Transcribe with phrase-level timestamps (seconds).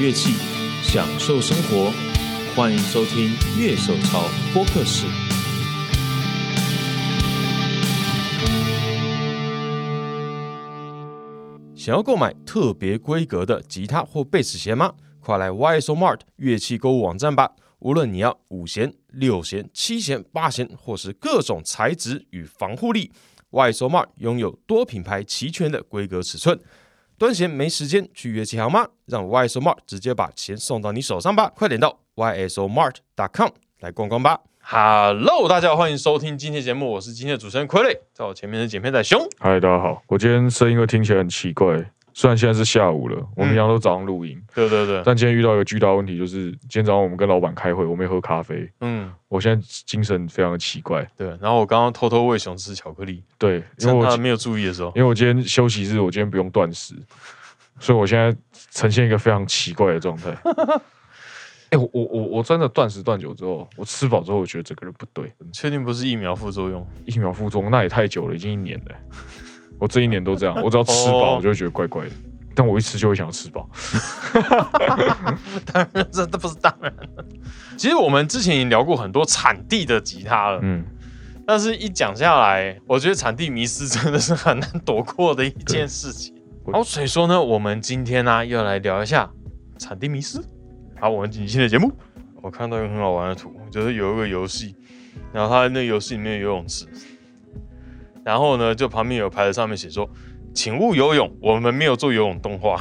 [0.00, 0.30] 乐器，
[0.80, 1.92] 享受生活。
[2.54, 3.30] 欢迎收听
[3.60, 4.22] 《乐手潮
[4.54, 5.06] 播客室》。
[11.74, 14.92] 想要购买特别规格的吉他或贝斯弦吗？
[15.18, 17.50] 快来 YSO Mart 乐器购物网站吧！
[17.80, 23.10] 无论你要五弦、六弦、七弦、八弦，或是各种材质与防护力
[23.50, 26.56] ，YSO Mart 拥有多品牌齐全的规格尺寸。
[27.18, 28.86] 端弦没时间去乐器行吗？
[29.06, 31.50] 让 YSO Mart 直接把钱送到你手上吧！
[31.56, 33.48] 快点到 ysomart.com
[33.80, 39.20] 来逛逛吧！Hello，大家好，欢迎收听今天节目，我是今天的主持人傀儡，在我前面是剪片仔熊。
[39.40, 51.28] 嗨，大家好，我今天声音会听起来很奇怪，虽然现在是下午了，我们平常都早上录音，对对对，但今天遇到一个巨大问题，就是今天早上我们跟老板开会，我没喝咖啡，嗯，我现在精神非常的奇怪，对。
[51.40, 56.96] 然后我刚刚偷偷喂熊吃巧克力，对，因为我没有注意的时候，因为我今天休息日，我今天不用断食，
[57.78, 58.36] 所以我现在
[58.72, 60.36] 呈现一个非常奇怪的状态。
[61.70, 66.84] 哎、我我我我真的断食断久之后，我吃饱之后，我觉得整个人不对，确定不是疫苗副作用？
[67.06, 68.94] 疫苗副作用那也太久了，已经一年了。
[69.78, 72.10] 我这一年都这样，我只要吃饱，哦我就会觉得怪怪的。
[72.54, 73.70] 但我一吃就会想要吃饱。
[75.72, 77.24] 当然，这这不是当然的。
[77.76, 80.84] 其实我们之前已经聊过很多产地的吉他了，嗯，
[81.46, 86.34] 但是一讲下来，我觉得产地迷失真的是很难躲过的一件事情。
[86.64, 89.30] 对好，所以说呢，我们今天呢、要来聊一下
[89.78, 90.42] 产地迷失。
[91.00, 91.92] 好，我们今天的节目，
[92.42, 94.74] 我看到一个很好玩的图，就是有一个游戏，
[95.32, 96.84] 然后它那个游戏里面有游泳池，
[98.28, 100.06] 然后呢，就旁边有牌子上面写说，
[100.52, 102.78] 请勿游泳，我们没有做游泳动画。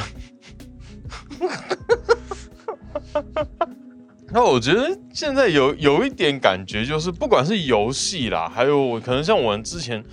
[4.30, 10.04] 那我觉得现在有有一点感觉，就是不管是游戏啦，还有可能像我们之前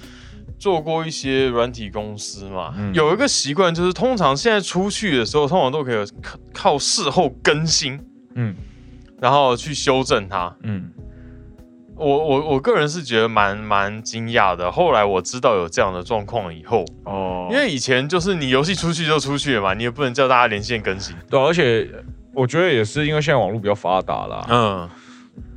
[0.57, 7.99] 做过一些软体公司嘛，嗯有一个习惯就是，通常现在出去的时候，通常都可以靠靠事后更新，
[8.37, 8.55] 嗯
[9.21, 10.57] 然后去修正它。
[10.63, 10.93] 嗯，
[11.97, 14.71] 我我我个人是觉得蛮蛮惊讶的。
[14.71, 21.15] 后来我知道有这样的状况以后，哦，因为以前就是你游戏出去就出去了嘛，你也不能叫大家连线更新。
[21.31, 21.89] 对啊，而且
[22.33, 24.91] 我觉得也是因为现在网络比较发达啦，嗯，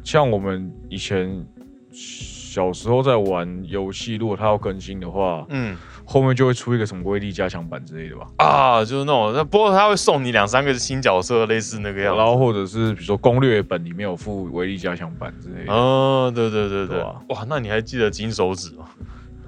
[0.03, 1.45] 像我们以前
[1.91, 5.75] 小时候在玩游戏，如果它要更新的话，嗯
[6.09, 8.25] 后面就会出一个什么威力加强版之类的吧。
[8.37, 12.17] 啊，就是那种，不过他会送你两三个新角色，类似那个样子。
[12.17, 15.73] 然后或者是比如说攻略本里面有附威力加强版之类的。
[15.73, 18.85] 哦，对对对对，哇，那你还记得金手指吗？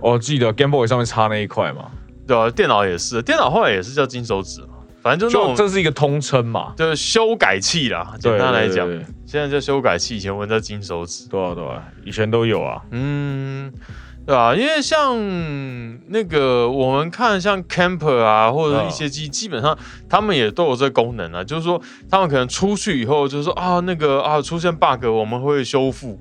[0.01, 1.89] 我记得 Game Boy 上面插那一块嘛，
[2.27, 6.73] 对啊，电脑也是，电脑后来也是叫金手指嘛，反正就这是一个通称嘛。
[6.75, 8.87] 就是修改器啦，简对单来讲，
[9.25, 11.27] 现在叫修改器，以前我们叫金手指。
[11.27, 12.81] 对啊对啊，以前都有啊。
[12.91, 13.71] 嗯，
[14.29, 15.17] 对啊，因为像
[16.09, 19.75] 那个我们看像 Camper 啊，或者一些机，基本上
[20.07, 26.19] 他们也都有这个功能啊，就是说他们可能出去以后，就是说啊那个啊出现 bug，我们会修复，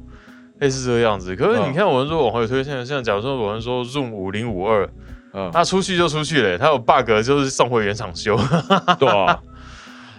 [0.58, 1.36] 类似这个样子。
[1.36, 1.74] 可是你嗯。
[1.74, 4.88] 看，我们说往回推，现像假如说我们说 Zoom 五零五二，
[5.34, 8.38] 嗯，它出去就出去了，它有 bug 就是送回原厂修，
[8.98, 9.38] 对啊。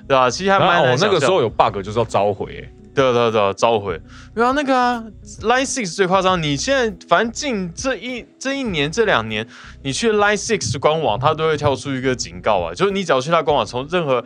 [0.08, 4.00] 对啊、其实还蛮难想象那个时候有 bug 就是要召回、欸，对对对，召回。
[4.34, 5.04] 对啊，那个啊
[5.42, 6.42] ，Line Six 最夸张。
[6.42, 9.48] 你现在反正近这一这一年这两年，
[9.84, 14.24] 你去 Line Six 官网，它都会跳出一个警告啊，就是你只要去它官网，从任何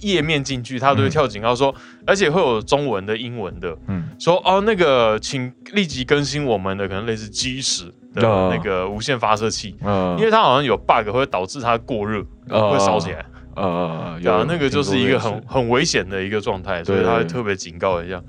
[0.00, 1.74] 页面进去，它都会跳警告说，
[2.06, 7.84] 而且会有中文的、英文的，嗯，说哦那个请立即更新我们的可能类似基石
[8.14, 13.24] 的那个无线发射器，呃因为它好像有 bug 会导致它过热，会烧起来。
[13.54, 18.22] 呃，对啊有，那个就是一个很很危险的一个状态，所以他会特别警告一下。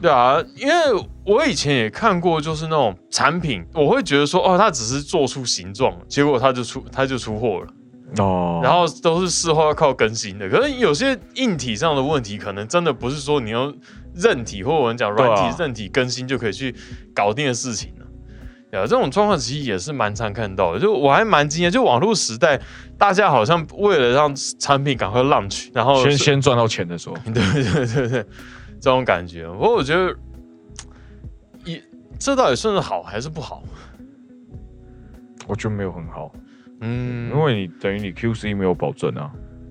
[0.00, 0.74] 对啊，因为
[1.24, 10.48] 我以前也看过，就是那种产品，我会觉得说，哦，它只是做出形状，结果它就出它就出货了，哦，然后都是事后要靠更新的。
[10.50, 13.72] 可是有些硬体上的问题，可能真的不是说你用
[14.12, 16.74] 韧体或者我们讲软体、韧体更新就可以去
[17.14, 18.01] 搞定的事情了。
[18.72, 20.80] 对啊，这种状况其实也是蛮常看到的。
[20.80, 22.58] 就我还蛮惊讶，就网络时代，
[22.96, 28.26] 大家好像为了让产品赶快 launch，然后先先赚到钱的时候， 对对对对，
[28.80, 29.46] 这种感觉。
[29.46, 30.16] 不过我觉得，
[31.66, 31.82] 也
[32.18, 33.62] 这到底算是好还是不好？
[35.46, 36.32] 我觉得没有很好，
[36.80, 39.30] 嗯，因为你等于你 QC 没有保证啊。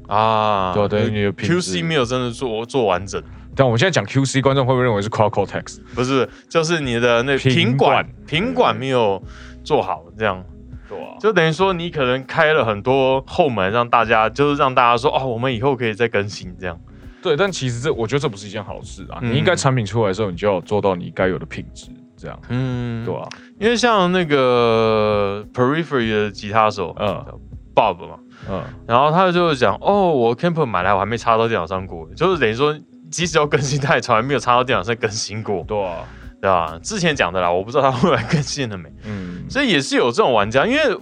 [0.09, 3.19] 啊，对啊等于你的 QC 没有真的做做完整，
[3.56, 5.80] 但我们现在讲 QC，观众会不会认为是 Quad Cortex？
[5.94, 7.92] 不是，就是你的那品品管。
[7.92, 9.21] 管品管没有
[9.63, 10.44] 做好，这样。
[10.88, 16.80] 对啊，就等于说你可能开了很多后门，让大家就是让大家说哦，我们以后可以再更新这样。
[17.21, 19.19] 对，但其实这我觉得这不是一件好事啊。
[19.21, 19.31] 嗯。
[19.31, 21.88] 你应该产品出来的时候，你就要做到你该有的品质，
[22.18, 22.39] 这样。
[22.50, 23.27] 嗯，对啊，
[23.59, 27.25] 因为像那个 Periphery 的吉他手嗯。
[27.74, 28.19] Bob 嘛，
[28.50, 32.77] 嗯，然后他就讲，哦，我 Camper 买来我还没插到电脑上过，就是等于说，
[33.11, 36.05] 即使要更新，他也从来没有插到电脑上更新过，对啊，
[36.41, 36.79] 对吧？
[36.81, 40.97] 之前讲的啦，我不知道他后来更新了没，嗯，所以也是有这种玩家，因为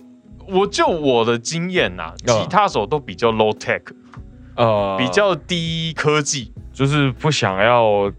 [0.47, 3.81] 我就我的经验呐，嗯吉他手都比较 low tech，
[4.55, 8.11] 呃，比较低科技，就是不想要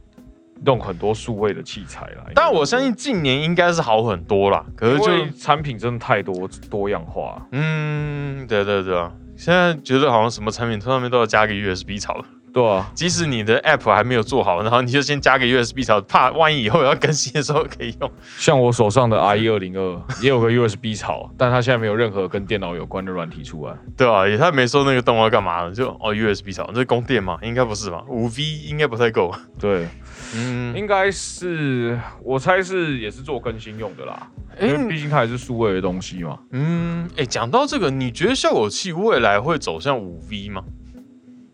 [0.65, 2.25] 弄很多数位的器材啦。
[2.35, 12.25] 但我相信近年应该是好很多啦，可是就产品真的太多多样化，嗯，对对对啊，现在觉得好像什么产品上面都要加个 USB 槽了。
[12.53, 18.11] 对啊，即使你的 app 还没有做好，然后你就先加个 USB 槽，怕万一以后要更新的时候可以用。
[18.39, 23.75] 像我手上的 IE 二零二也有个 USB 槽，但它现在没有任何跟电脑有关的软体出来。
[23.97, 27.39] 对啊，也他没说那个动画干嘛的，就哦 USB 槽，这是供电吗？
[27.43, 28.03] 应该不是吧？
[28.09, 29.33] 五 V 应该不太够。
[29.59, 29.87] 对，
[30.35, 36.39] 嗯，应该是我猜是也是做更新用的啦，哎因为毕竟它也是数位的东西嘛。
[36.53, 40.63] 嗯，哎，讲到这个，你觉得效果器未来会走向五 V 吗？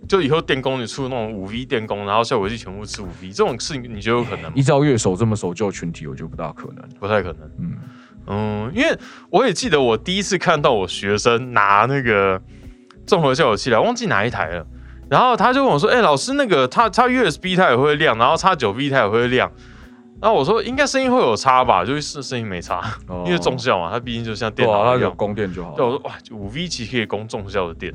[0.09, 4.53] 就以后电工你出那种五 V 电工，然后效果器全部吃五 V，这种事情你觉得有可能吗？
[4.55, 6.89] 依照乐手这么守旧群体，我觉得不大可能。
[6.99, 7.51] 不太可能。
[7.59, 7.77] 嗯，
[8.27, 8.99] 嗯，因为
[9.31, 12.41] 我也记得我第一次看到我学生拿那个
[13.07, 14.67] 综合效果器来，忘记哪一台了。
[15.09, 19.49] 然后他就问我说：“哎、老师，那个他他 USB 它也会亮，然后插九 V 它也会亮。”
[20.21, 25.13] 然后我说：“应该声音会有差吧？”就是声音没差，哦 因为重效嘛，它毕竟就像电对啊，它有。
[25.13, 25.73] 供电就好。
[25.77, 27.95] 对，我说哇，五 V 其实可以供重效的电。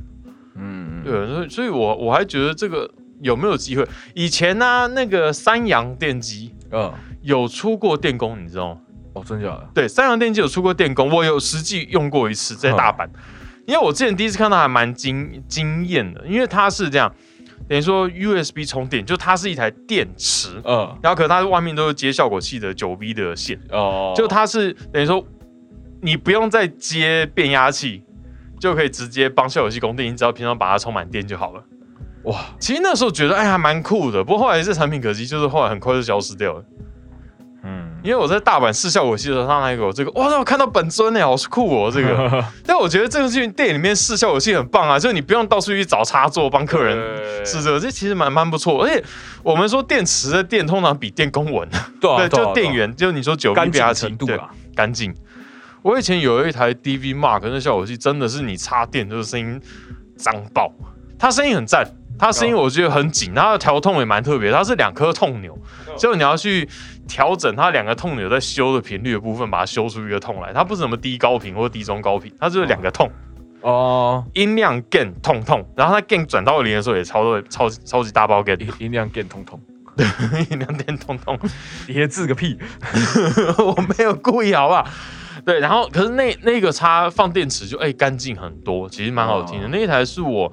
[0.55, 2.89] 嗯，对，所以所以我我还觉得这个
[3.21, 3.87] 有没有机会？
[4.13, 8.81] 以前呢、那个三洋电机嗯，有出过电工，你知道吗？
[9.13, 9.69] 哦，真假的？
[9.73, 13.07] 对，三洋电机有出过电工，我有实际用过一次在大阪，
[13.65, 17.13] 因为我之前第一次看到还蛮惊惊艳的，因为它是这样，
[17.67, 25.21] 等于说 USB 充电，就它是一台电池，嗯，然后可它外面都是接效果器的九 V 的线，哦，就它是等于说
[26.01, 28.01] 你不用再接变压器，
[28.61, 31.63] 就可以直接帮效果器供电，你只要平常把它充满电就好了。
[32.25, 36.63] 哇，其实那时候觉得哎还蛮酷的，不过后来这产品可惜就是后来很快就消失掉了。
[37.63, 42.43] 嗯，因为我在大阪试效果器的时候，他那个我这个哇，让我看到本尊呢，好酷哦，这个。
[42.63, 48.83] 但我觉得这个去店里面试效果器很棒啊，就是你不用到处去找插座帮客人对试这个，这其实蛮蛮不错。
[48.83, 49.03] 而且
[49.41, 51.67] 我们说电池的电通常比电工稳，
[51.99, 54.51] 对就电源，就你说九器对程度啊。
[54.75, 55.13] 干净。
[55.83, 59.59] 我以前有一台 DV Mark，那效果器真的是你插电就是声音
[60.15, 60.71] 脏爆，
[61.17, 61.83] 它声音很赞，
[62.19, 65.57] 它声音我觉得很紧，它的调痛也蛮特别，它是两颗痛钮，
[65.97, 66.69] 就你要去
[67.07, 70.53] 调整它两个痛钮在修的频率的部分，把它修出一个痛来。
[70.53, 73.09] 它不是什么低高频或低中高频，它就是两个痛，
[73.61, 79.59] 哦，音量 gain 痛痛，然后它 gain 转到零的时候也超多超级超级大爆 gain，音音量变通通，
[80.51, 81.39] 音量 gain 痛痛。
[81.87, 82.59] 叠字 个屁！
[83.57, 84.87] 我没有故意，好不好？
[85.45, 89.65] 对，然后可是那那个插放电池就哎干净很多，其实蛮好听的。
[89.65, 90.51] 哦那一台是我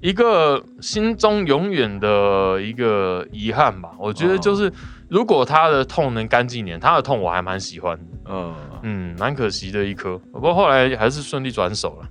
[0.00, 3.90] 一个心中永远的一个遗憾吧。
[3.98, 4.72] 我觉得就是
[5.08, 8.04] 如果它的痛能干净一点，它的痛我还蛮喜欢的。
[8.30, 12.08] 嗯，嗯，蛮可惜的一颗，不过后来还是顺利转手了。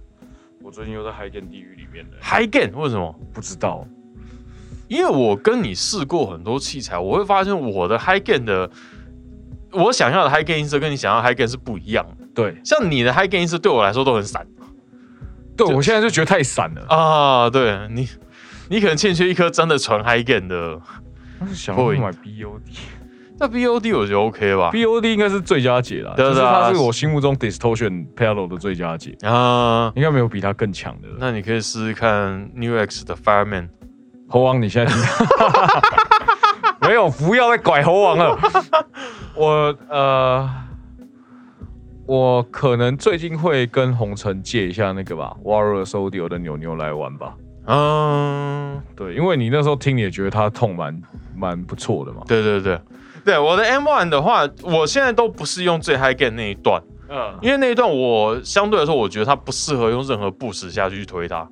[0.62, 3.16] 我最近又在 hi 电地狱里面了，High gain 为什么？
[3.34, 3.88] 不知道。
[4.90, 8.70] 因为我跟你试过很多器材，我会发现我的 High gain 的，
[9.72, 12.26] 我想要的 High gain 音色跟你想要的 High gain 是不一样的。
[12.34, 14.46] 对，像你的 High gain 音色对我来说都很散。
[15.56, 16.86] 对我现在就觉得太散了。
[16.88, 18.08] 啊，对你，
[18.70, 20.80] 你可能欠缺一颗真的纯 high gain 的。
[21.54, 22.60] 想买 BOD，BOD
[23.40, 25.12] 那 BOD 我觉得 OK 吧？BOD？
[25.12, 31.16] 应该是最佳解了，就是它是我心目中 distortion pedal 的最佳解，啊，应该没有比它更强的了。
[31.20, 33.70] 那你可以试试看 New X 的 Fireman。
[34.30, 35.02] 猴王，你现在听
[36.88, 37.10] 没有？
[37.10, 38.38] 不要再拐猴王了。
[39.36, 40.50] 我呃，
[42.06, 47.36] 我可能最近会跟红尘借一下那个吧，Warrior Studio 的扭扭来玩吧。
[47.66, 51.02] 嗯，对，因为你那时候听，你也觉得它痛蛮
[51.36, 52.22] 蛮不错的嘛。
[52.26, 52.80] 对对对
[53.26, 61.46] 对，我的 M One 的话，我现在都不是用最 high gain 那一段，嗯，因为那一段我相对来说，我觉得它不适合用任何 boost 下去去推它。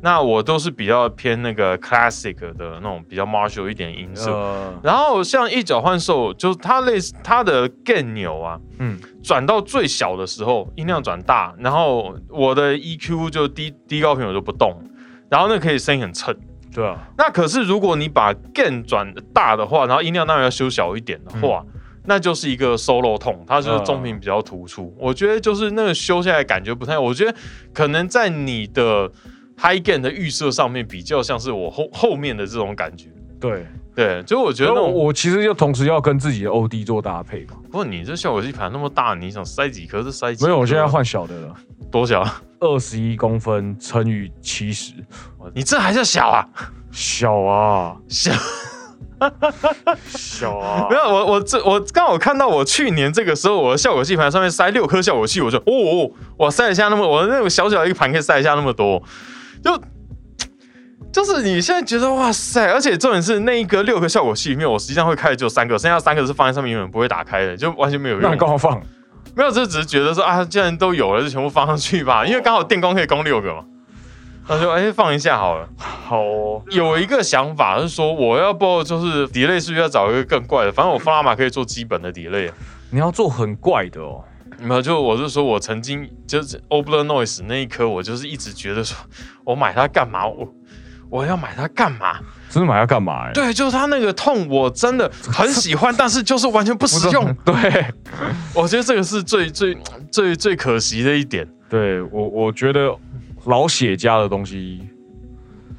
[0.00, 4.30] 那我都是比较偏那个 classic 的那种比较 Marshall 一点音色。
[4.30, 14.80] 呃，然后像一角幻兽，就是它类似它的 gain 钮啊，嗯，转到最小的时候，音量转大，然后我的 EQ 就低低高频我就不动，
[15.28, 16.36] 然后那可以声音很衬。
[16.72, 21.64] 对啊，那可是如果你把 gain 转大的话，然后音量当然要修小一点的话，
[22.04, 24.94] 那就是一个 solo 痛，它就是中频比较突出。
[24.98, 27.34] 我觉得就是那个修下来感觉不太，我觉得
[27.74, 29.10] 可能在你的
[29.58, 33.08] high gain 的预设上面比较像是我后后面的这种感觉。
[33.40, 33.66] 对。
[33.94, 37.56] 对，就我觉得，我其实要同时要跟自己的 OD 做搭配嘛。
[37.64, 40.46] 不过你这效果器盘那么大，你想塞几颗是塞几颗？
[40.46, 41.54] 没有，我现在换小的了，
[41.90, 42.24] 多小？
[42.60, 44.92] 二十一公分乘以七十，
[45.52, 46.46] 你这还叫小啊？
[46.92, 48.32] 小啊，小
[50.06, 59.02] 小啊 没，有我我这我刚好看到我去年这个时候我的效果器盘上面塞六颗效果器，我就哦哦，我塞得下那么我那个小小一个盘可以塞得下那么多，
[59.62, 59.80] 就
[61.10, 68.38] 就是你现在觉得哇塞，而且重点是那一个六个效果器里面，我实际上会开的只有三个，剩下三个是放在上面永远不会打开的，就完全没有用那你。
[68.38, 68.80] 干嘛放？
[69.34, 73.64] 没有，这只是觉得说啊，既然都有了，就全部放上去吧，因为刚好电工可以供六个嘛。
[74.50, 75.68] 那就哎、放一下好了。
[75.76, 80.72] 好哦，有一个想法是说，我要不就是 delay 是不是要找一个更怪的？
[80.72, 82.54] 反正我放拉玛可以做基本的 delay 啊。
[82.90, 84.24] 你要做很怪的哦。
[84.60, 88.96] 没有，就我是说我曾经就是 Obler Noise 那一颗，我就是一直觉得说，
[89.44, 90.26] 我买它干嘛？
[90.26, 90.54] 我
[91.10, 92.18] 我要买它干嘛？
[92.50, 93.32] 真的买它干嘛、欸？
[93.32, 97.34] 对，就是它那个痛，我真的很喜欢，但是就是完全不实用。
[97.44, 97.54] 对，
[98.54, 99.76] 我觉得这个是最最
[100.10, 102.94] 最最可惜的一点，对我我觉得
[103.44, 104.80] 老写家的东西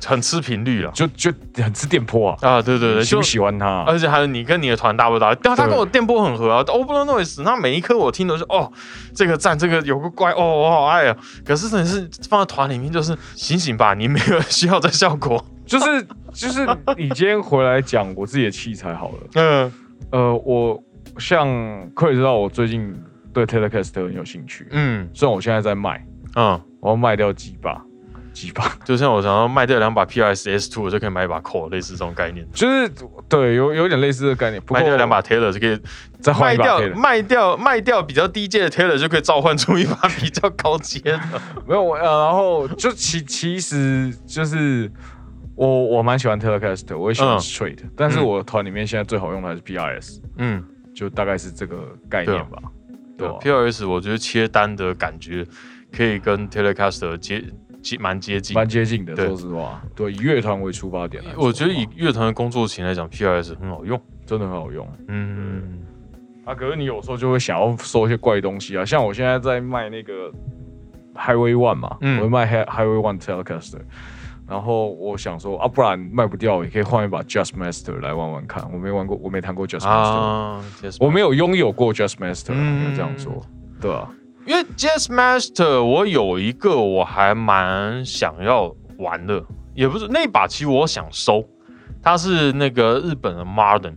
[0.06, 0.92] 很吃频率了。
[0.92, 2.38] 就就很吃电波啊。
[2.42, 3.84] 啊，对对对，就喜不喜欢它？
[3.88, 5.34] 而且还有你跟你的团搭不搭？
[5.42, 8.72] 但他跟我电波很合啊，Open Noise，那每一颗我听都是哦，
[9.14, 11.18] 这个赞，这个有个怪哦，我好爱啊。
[11.46, 15.44] 可是真的是放在团里面，就是醒醒吧，你没有需要这效果。
[15.66, 16.66] 就是就是
[16.98, 19.18] 你今天回来讲我自己的器材好了。
[19.36, 19.72] 嗯
[20.12, 20.82] 呃，我
[21.20, 21.48] 像
[21.94, 22.92] 可以知道我最近
[23.32, 26.04] 对 Telecaster 很有兴趣，嗯虽然我现在在卖，
[26.36, 27.80] 嗯，我要卖掉几把，
[28.34, 32.46] 几把， 就像我想要卖掉两把 PRS S Two，我就可以买一把 Core，类似这种概念。
[32.54, 32.90] 就是
[33.28, 35.80] 对有有点类似的概念，不卖掉两把 Taylor 就可以
[36.22, 41.20] 再换一把卖掉卖掉卖掉比较低阶的 Taylor 就可以召唤出一把比较高阶的。
[41.68, 44.92] 没有我呃，然后就其其实就是
[45.56, 47.40] 我我蛮喜欢 Telecaster，我也喜欢嗯。
[47.40, 50.64] Straight，、但是我团里面现在最好用的还是 PRS，嗯，
[50.96, 51.78] 就大概是这个
[52.10, 52.62] 概念吧，
[53.18, 55.46] 对对吧？PRS 我觉得切单的感觉
[55.92, 57.48] 可以跟 Telecaster 接接
[58.00, 58.54] 蛮接近。
[58.56, 64.00] 蛮接近的，说实话，对，以乐团为出发点我觉得以乐团的工作型来讲，PRS 很好用。
[64.26, 64.88] 真的很好用。
[65.08, 65.80] 嗯，
[66.46, 70.32] 啊，可是你有时候就会想要收一些怪东西啊，像我现在在卖那个
[71.16, 72.18] Highway One 嘛，嗯。
[72.20, 73.80] 我会卖 Hi- Highway One Telecaster，
[74.48, 78.64] 然后我想说啊，不然卖不掉也可以换一把 Just Master 来玩玩看。
[78.72, 80.64] 我没玩过，我没弹过 Just Master，、啊，
[81.00, 82.84] 我没有拥有过 Just Master，、嗯。
[82.84, 83.44] 应该这样说，
[83.82, 84.08] 对啊，
[84.46, 89.44] 因为 Jazz Master 我有一个我还蛮想要玩的，
[89.76, 91.44] 也不是那把，其实我想收，
[92.02, 93.96] 它是那个日本的 Modern，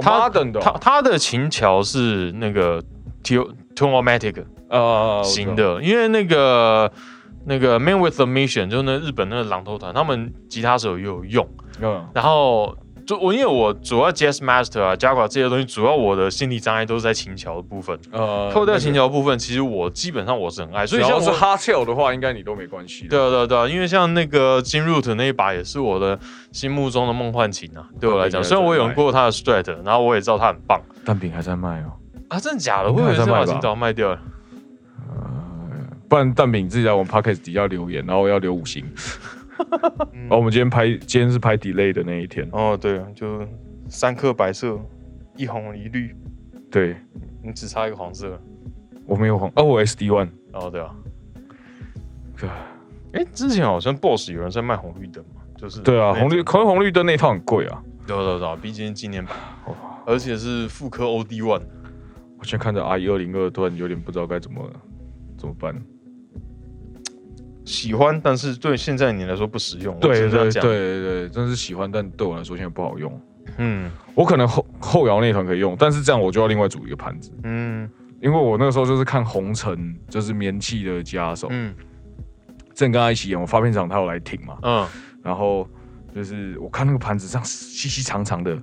[0.00, 2.82] 它 Modern 的琴桥是那个
[3.22, 3.48] t o
[3.80, 6.90] n o m a t i c 呃型，的，因为那个
[7.44, 11.48] 那个 Man with a Mission 就是那日本那个榔头团，他们吉他手也有用，
[12.14, 17.96] 然后就我因为我主要 Jazz Master 啊、加 a 这些东西，主要我的心理障碍都是在琴桥的部分。
[18.10, 23.10] 呃，扣掉琴那个，桥部分，其实我基本上我是很爱，所所以像是以像我 Hardtail 的话，应该你都没关系的。
[23.10, 26.18] 对啊对啊对啊，因为像那个金 Root 那一把也是我的
[26.50, 31.92] 心目中的梦幻琴啊，对我来讲，虽然我有在用过它的 Strat，然后我也知道它很棒蛋饼还在卖哦，
[32.28, 32.90] 啊，真的假的？
[32.90, 34.18] 为还在卖吧这把琴早就卖掉了。
[36.08, 38.84] 不然蛋饼自己在我们 Podcast 底下留言，然后要留五星。
[40.12, 43.46] 嗯然后我们今天拍，今天是拍 delay 的那一天，哦，对，就
[43.88, 44.78] 三颗白色，
[45.36, 46.14] 一红一绿，
[46.70, 46.96] 对
[47.42, 48.40] 你只差一个黄色。
[49.06, 50.94] 我没有黄，哦，我 SD One，哦，对啊。
[53.12, 57.82] 哎，之前好像 Boss 有人在卖红绿灯嘛，就是对啊，红绿，可是红绿灯那一套很贵啊。
[58.06, 59.34] 对对对，毕竟是纪念版，
[59.66, 59.74] 哦
[60.06, 61.62] 而且是复刻 OD One。
[62.38, 64.70] 我现在看着 R 一二零二，突然有点不知道该怎么
[65.38, 65.74] 怎么办。
[67.66, 69.98] 喜欢，但是对现在你来说不实用。
[69.98, 73.20] 对对对对对，真是喜欢，但对我来说现在不好用。
[73.58, 73.90] 嗯。
[74.14, 77.90] 我可能后后摇那团可以用，但是这样我就要另外组一个盘子，嗯。
[78.22, 81.74] 因为我那个时候就是看红尘，就是棉气的吉他手，嗯。
[82.72, 84.86] 正跟他一起演，我发片场他有来挺嘛，嗯，
[85.22, 85.68] 然后
[86.14, 88.54] 就是我看那个盘子这样细细长长的，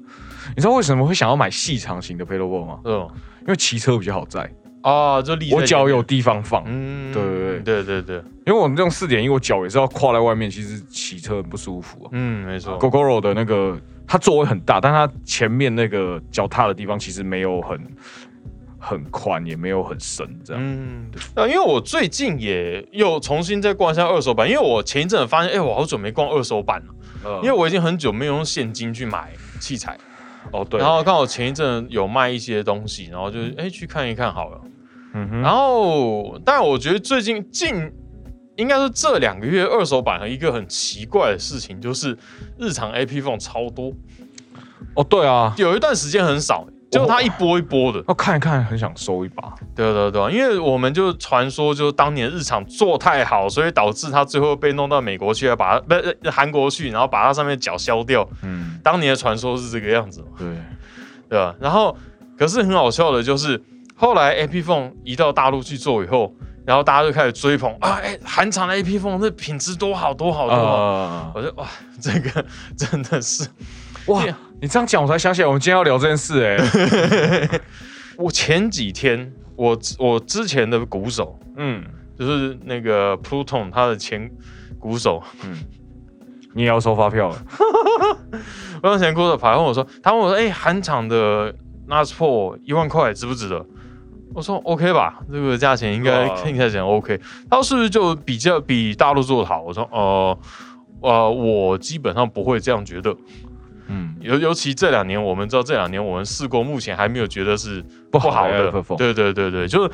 [0.55, 2.79] 你知道为什么会想要买细长型的 pedal board 吗？
[2.85, 3.07] 嗯。
[3.41, 4.49] 因为骑车比较好载，
[4.83, 7.83] 啊，就立在我脚有，地方放，嗯，对对对。
[7.83, 12.09] 对对，因为我们这种四点一，我脚也是要跨在外面，其实骑车很不舒服啊。
[12.11, 12.77] 嗯，没错。
[12.77, 17.79] GoGoRo 的那个，它座位很大，但它前面那个脚踏的地方其实没有很
[18.77, 20.61] 很宽，也没有很深，这样。
[20.61, 27.37] 嗯，啊，因为我最近也又重新再逛一下二手版，因为我前一阵发现，哎、我好久没逛二手版了，呃。
[27.37, 29.97] 因为我已经很久没有用现金去买器材，
[30.51, 34.59] 哦对，然后刚好前一阵有卖一些东西，然后就哎、去看一看好了。
[35.13, 37.91] 嗯哼，然后，但我觉得最近近
[38.55, 42.17] 应该是这两个月二手版的一个很奇怪的事情，就是
[42.57, 43.91] 日常 AP phone 超多，
[44.95, 49.53] 哦对啊，有一段时间很少，结果它一波一波的，我看一看，很想收一把。
[49.75, 58.27] 对对对，因为我们就传说，就当年日常做太好，所以导致他最后被弄到美国去，把它不是韩国去，然后把它上面脚削掉。
[58.43, 60.47] 嗯，当年的传说是这个样子，对，
[61.29, 61.55] 对吧？
[61.59, 61.97] 然后
[62.37, 63.59] 可是很好笑的就是，
[63.95, 66.33] 后来 AP Phone 移到大陆去做以后，
[66.65, 70.75] 然后大家就开始追捧啊，哎，韩厂的 AP Phone 这品质多好多好多好。
[70.75, 71.67] 啊，我说哇，
[72.01, 72.45] 这个
[72.77, 73.47] 真的是
[74.07, 74.23] 哇，
[74.61, 77.59] 你这样讲，我才想起来，我们今天要聊这件事，哎，
[78.17, 81.83] 我前几天我我之前的鼓手嗯
[82.17, 84.29] 就是那个 Pluton 他的前
[84.79, 85.57] 鼓手，嗯，
[86.53, 87.41] 你也要收发票了？
[88.83, 91.53] 我让前鼓手跑来问我说，他问我说，哎、韩厂的
[91.87, 93.65] NAS Pro 一万块值不值得？
[94.33, 97.19] 我说 OK 吧，这个价钱应该哇听起来讲 OK。
[97.49, 99.61] 他说是不是就比较比大陆做的好？
[99.61, 100.37] 我说呃
[101.01, 103.15] 呃，我基本上不会这样觉得。
[103.87, 108.71] 嗯，尤尤其这两年，我们知道这两年我们试过，目前还没有觉得是不好好的。
[108.97, 109.91] 对对对对，就是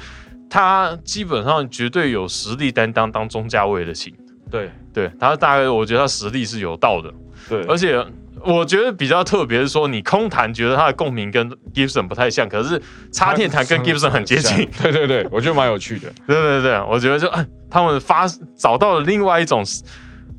[0.47, 4.13] 他基本上绝对有实力担当当中价位的琴。
[4.49, 7.11] 对对他大概，我觉得他实力是有到的，
[7.49, 8.03] 对，而且
[8.45, 12.81] 我觉得比较特别是说，你空弹觉得它的共鸣跟 Gibson 不太像，可是
[13.11, 14.69] 插电弹跟 Gibson 很接近。。
[14.81, 16.11] 对对对，我觉得蛮有趣的。
[16.27, 19.63] 对对对，我觉得就哎，他们发找到了另外一种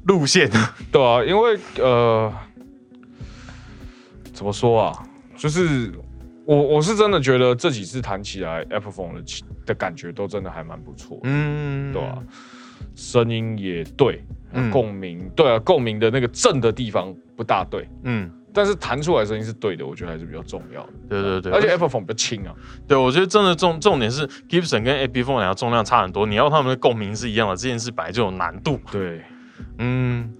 [0.06, 0.50] 路线。
[0.90, 2.32] 对啊，因为呃，
[4.32, 5.02] 怎么说啊？
[5.36, 5.92] 就是
[6.44, 9.22] 我我是真的觉得这几次弹起来 Apple Phone 的
[9.66, 12.18] 的感觉都真的还蛮不错，嗯，对啊，
[12.94, 14.70] 声音也对，嗯。
[14.70, 20.92] 共鸣对啊，共鸣的那个震的地方不大对，嗯，但是弹出来声音是对的，我觉得还是比较重要的。
[21.08, 22.54] 对对对，而且 Apple Phone 比较轻啊，
[22.86, 28.78] 对我觉得真的重重点是 Gibson 跟 AP Phone 两个重量差很多，你要他们的共鸣是一样的，这件事本来就有难度。
[28.90, 29.22] 对，
[29.78, 30.32] 嗯，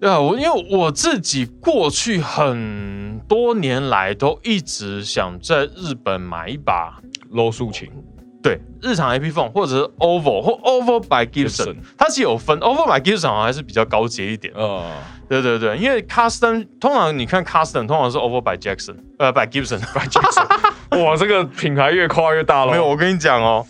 [0.00, 7.00] 对啊，我因为我自己过去很多年来都一直想在日本买一把
[7.32, 7.90] low 竖琴，
[8.42, 14.52] 对日常 AP Phone 或者是 OVO 或 OVO by Gibson，Gibson 它其实有分 OVO by Gibson 好像还是比较高阶一点。
[14.54, 14.84] 呃，
[15.28, 21.04] 对对对，因为 Custom 通常你看 Custom 通常是 OVO by Jackson，呃 by Gibson by Jackson。
[21.04, 22.70] 哇，这个品牌越跨越大了。
[22.72, 23.66] 没有，我跟你讲哦，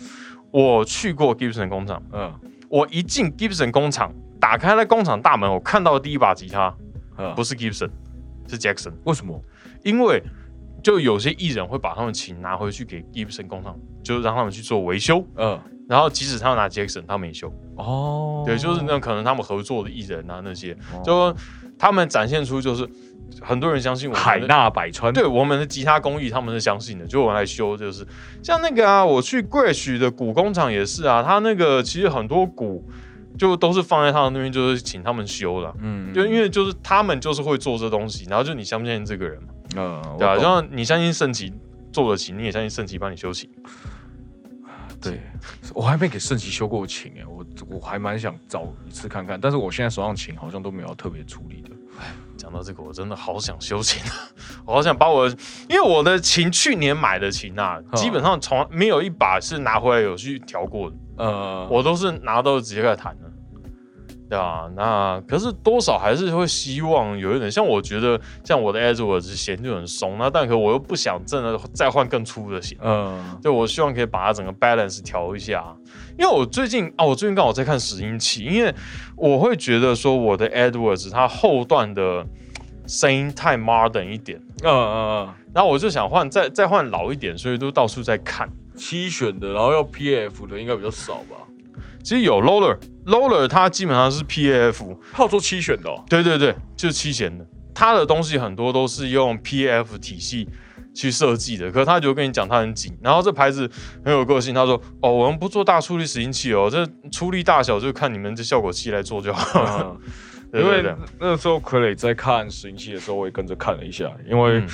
[0.51, 2.31] 我去过 Gibson 工厂，嗯
[2.69, 6.71] 我一进 Gibson 工厂，打开了工厂大门，我看到的第一把吉他
[7.17, 7.89] 嗯，不是 Gibson，
[8.47, 9.43] 是 Jackson，为什么？
[9.83, 10.21] 因为
[10.83, 17.53] 就有些艺人会把他们琴拿回去给 Gibson 工厂，就让他们去做维修，嗯，然后即使他们拿 Jackson，他们也修。
[17.75, 21.01] 哦，对，就是那可能他们合作的艺人啊那些，哦。
[21.03, 21.35] 就
[21.77, 22.87] 他们展现出就是
[23.41, 28.05] 很多人相信我们的海纳百川，对我们的吉他工艺，他们是相信的，就我来修，就是
[28.43, 32.83] 像那个啊，我去 Grash 的鼓工厂也是啊，他那个其实很多鼓
[33.37, 35.73] 就都是放在他们那边，就是请他们修了。
[35.79, 39.49] 嗯，就因为就是他们就是会做这东西，然后就你相不相信这个人嘛？
[39.77, 41.53] 嗯，对像你相信圣奇
[42.01, 43.49] 做得起，你也相信圣奇帮你修琴。
[45.01, 45.21] 对，
[45.73, 51.69] 我还没给圣奇修过琴哎，我我还蛮想找一次看看，但是我现在手上琴好像都没有特别处理的。
[52.37, 54.01] 讲到这个，我真的好想修琴，
[54.65, 55.27] 我好想把我，
[55.67, 60.95] 因为我的琴去年买的琴啊，嗯基本上从来没有一把是拿回来有去调过的。
[61.17, 63.31] 呃，我都是拿到直接开始弹的，
[64.29, 75.75] 对啊，那可是多少还是会希望有一点，像我觉得像我的 Edwards 弦就很松，那但可我又不想真的再换更粗的弦，嗯就我希望可以把它整个 balance 调一下。
[76.17, 78.71] 因为我最近啊，我最近刚好在看拾音器，因为
[79.15, 82.23] 我会觉得说我的 Edwards 它后段的
[82.85, 84.93] 声音太 modern 一点，嗯嗯
[85.25, 88.47] 嗯，然后我就想换再再换老一点，所以都到处在看。
[88.75, 91.35] 七选的，然后要 PF 的应该比较少吧？
[92.03, 96.03] 其实有 Roller，Roller 它基本上是 PAF，它有做七选的哦。
[96.09, 100.47] 对对对，就是七弦的，它的东西很多都是用 PAF 体系
[100.95, 103.69] 去设计的，可是他就跟你讲它很紧，然后这牌子
[104.03, 109.97] 很有个性，他说哦，我们不做大出力拾音器哦，这出力大小就看你们这效果器来做就好了。
[110.01, 110.11] 嗯
[110.59, 110.83] 因为
[111.19, 114.67] 那时候傀儡在看拾音器的时候，我也跟着看了一下，因为嗯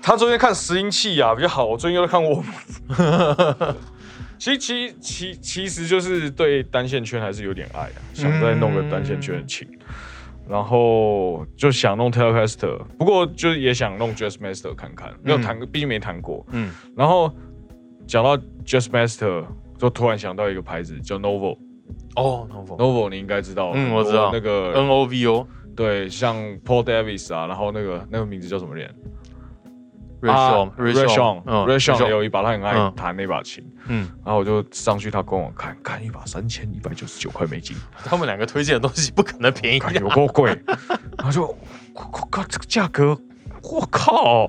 [0.00, 2.40] 他昨天看拾音器啊比较好，我最近又在看我。
[4.42, 9.68] 其实其其其实就是对单线圈还是有点爱啊，想再弄个单线圈的琴，
[10.48, 16.44] 然后就想弄 Telecaster，不过就是也想弄 Jazzmaster 看看，没有弹，毕竟没弹过。
[16.50, 16.72] 嗯。
[16.96, 17.32] 然后
[18.04, 19.44] 讲到 Jazzmaster，
[19.78, 21.56] 就突然想到一个牌子叫 Novo。
[22.16, 24.32] 哦 n o v o Novo 你应该知道，嗯我知道。
[24.32, 28.92] 那个 N O V O 对，像 Paul Davis 啊，然后那个那个名字叫什么脸
[30.22, 31.78] r a s h o n r a s h o n 嗯 r a
[31.78, 40.56] s h o n Rayshon 有一把，他很爱嗯弹那把琴，嗯，然后我就上去他官网看，看一把三千一百九十九块美金，他们两个推荐的东西不可能便宜有够贵，
[41.18, 41.46] 然后就
[41.94, 43.18] 靠靠靠这个价格
[43.70, 44.48] 我靠！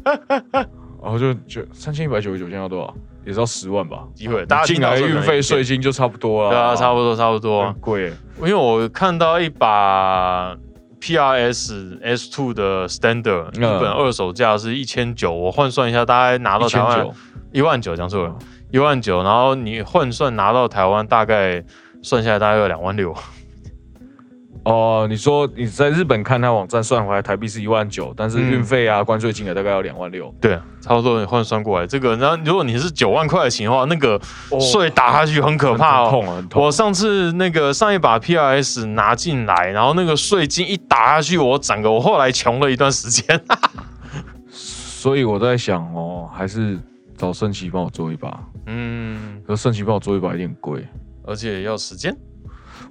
[1.02, 2.94] 然后就就三千一百九十九，现在要多少？
[3.24, 4.04] 也是要十万吧？
[4.14, 6.50] 机会，大家进来运费税金就差不多了。
[6.50, 7.64] 对啊，差不多差不多。
[7.66, 10.56] 很贵，因为我看到一把
[11.02, 17.08] PRS S Two 的 Standard 日本二手价是一千九，我换算一下，大概拿到台湾
[17.50, 18.36] 一万九，讲错了，
[18.70, 19.20] 一万九。
[19.24, 21.64] 然后你换算拿到台湾，大概
[22.02, 23.12] 算下来大概有两万六。
[24.64, 30.32] 哦，你说你在日本看他网站算回来台币是一万九，但是运费啊、关税金额大概要两万六。
[30.40, 34.20] 对，差不多你换算过来，这个，然后如果你是九万块钱的话，那个
[34.60, 36.62] 税打下去很可怕哦，痛啊，很痛。
[36.62, 43.40] 我上次那个上一把 PRS 拿进来，然后那个税金一打下去，我整个我后来穷了一段时间。
[44.48, 46.78] 所以我在想哦，还是
[47.16, 48.38] 找圣奇帮我做一把。
[48.66, 50.86] 嗯，可圣奇帮我做一把有点贵，
[51.26, 52.16] 而且要时间。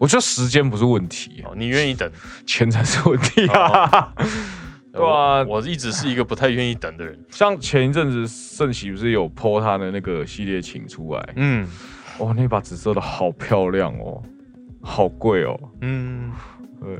[0.02, 2.12] 我觉得时间不是问题，你愿意等，
[2.44, 4.12] 钱才是问题啊！
[4.92, 7.24] 对啊，我一直是一个不太愿意等的人。
[7.30, 11.34] 像前一阵子盛喜不是有 po 他的那个系列琴出来？
[11.36, 11.68] 嗯，
[12.18, 14.24] 哇，那把紫色的好漂亮哦，
[14.82, 15.56] 好贵哦。
[15.82, 16.32] 嗯，
[16.82, 16.98] 对，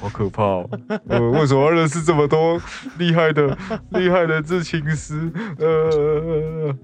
[0.00, 0.70] 好可怕哦。
[1.10, 2.58] 呃，为什么要认识这么多
[2.96, 3.54] 厉害的、
[3.92, 5.30] 厉害的制琴师？
[5.58, 6.74] 呃，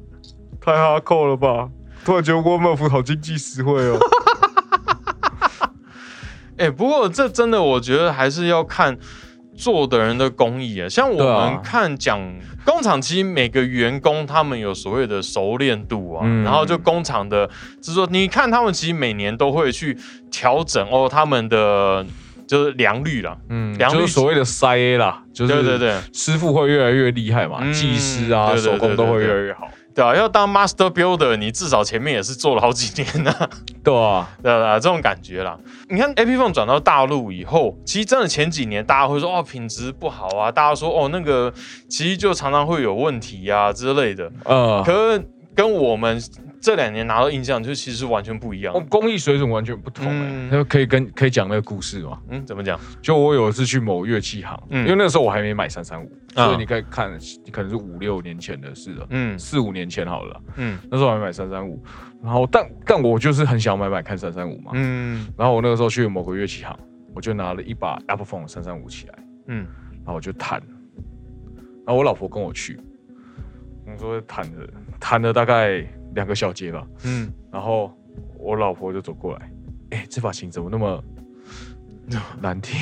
[0.61, 1.67] 太哈扣了吧！
[2.05, 3.99] 突然觉得沃尔夫好经济实惠哦。
[6.61, 8.95] 哎，不过这真的，我觉得还是要看
[9.57, 10.87] 做的人的工艺啊。
[10.87, 12.21] 像我们看讲
[12.67, 17.49] 工厂，其实每个员工他们有所谓的熟练度啊，然后就工厂的
[17.81, 19.97] 制作，你看他们其实每年都会去
[20.31, 22.05] 调整哦，他们的
[22.47, 29.67] 就是良率啦，嗯，良率所谓的塞啦，就是对对对，师傅会越来越厉害嘛，技师啊，手工都会越来越好。
[30.01, 33.35] 对啊，要当 master builder，你至少前面也是做了好几年呢。
[33.85, 35.59] 对啊， 对啊，这种感觉啦。
[35.91, 41.53] 你看 A P Phone 转到大陆以后，其实真的前几年大家会说哦品质不好啊，大家说哦那个
[41.89, 44.33] 其实就常常会有问题呀之类的。
[44.45, 45.23] 嗯，可是
[45.55, 46.19] 跟我们。
[46.61, 50.49] 这两年拿到印象就其实完全不一样，工艺水准完全不同哎。
[50.51, 52.21] 那可以跟可以讲那个故事吗？
[52.29, 52.79] 嗯，怎么讲？
[53.01, 57.11] 就我有一次去某乐器行，因为那个时候我还没买三三五，所以你可以看，
[57.51, 59.07] 可能是五六年前的事了。
[59.09, 60.43] 嗯，四五年前好了。
[60.57, 61.83] 嗯，那时候还没买三三五，
[62.23, 64.73] 然后但但我就是很想买买看三三五嘛。
[64.75, 66.79] 嗯，然后我那个时候去某个乐器行，
[67.15, 69.15] 我就拿了一把 Apple Phone 三三五起来。
[69.47, 69.67] 嗯，
[70.05, 70.63] 然后我就弹，
[71.87, 72.79] 然后我老婆跟我去，
[73.87, 74.69] 我说弹了
[75.01, 75.87] 弹了大概。
[76.15, 77.93] 两个小节吧，嗯，然后
[78.39, 79.53] 我老婆就走过来，
[79.91, 81.03] 哎，这把琴怎么那么
[82.41, 82.81] 难听？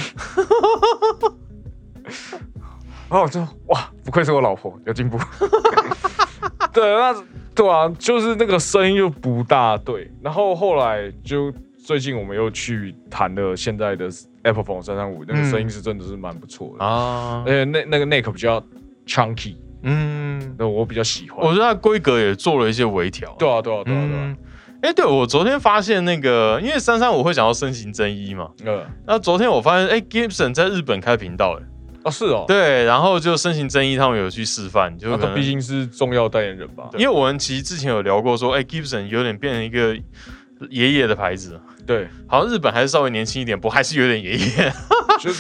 [3.11, 5.19] 然后我就哇，不愧是我老婆，有进步。
[6.73, 10.11] 对，那对啊，就是那个声音又不大对。
[10.23, 14.09] 然后后来就最近我们又去弹了现在的
[14.43, 17.43] Apple Phone 三三五，那个声音是真的是蛮不错的啊。
[17.47, 18.63] 而且那那个 neck 比较
[19.07, 19.57] chunky。
[19.83, 21.39] 嗯，那我比较喜欢。
[21.47, 23.35] 我觉得它规格也做了一些微调。
[23.39, 24.37] 对啊，对啊，对啊，对啊。
[24.81, 28.49] 哎，对我昨天发现那个，因为三三五会想要身形真一嘛。
[28.65, 28.85] 嗯。
[29.07, 31.65] 那昨天我发现，哎，Gibson 在日本开频道，哎。
[32.05, 32.45] 哦，是哦。
[32.47, 36.89] 对，然后就身形真一，他们有去示范，就他毕竟是重要代言人吧。
[36.95, 39.97] 因为我们其实之前有聊过，说，哎，Gibson 有点变成一个
[40.71, 41.61] 爷爷的牌子。
[41.85, 42.07] 对。
[42.29, 44.73] 好像日本还是稍微年轻一点，不还是有点爷爷。
[45.19, 45.31] 就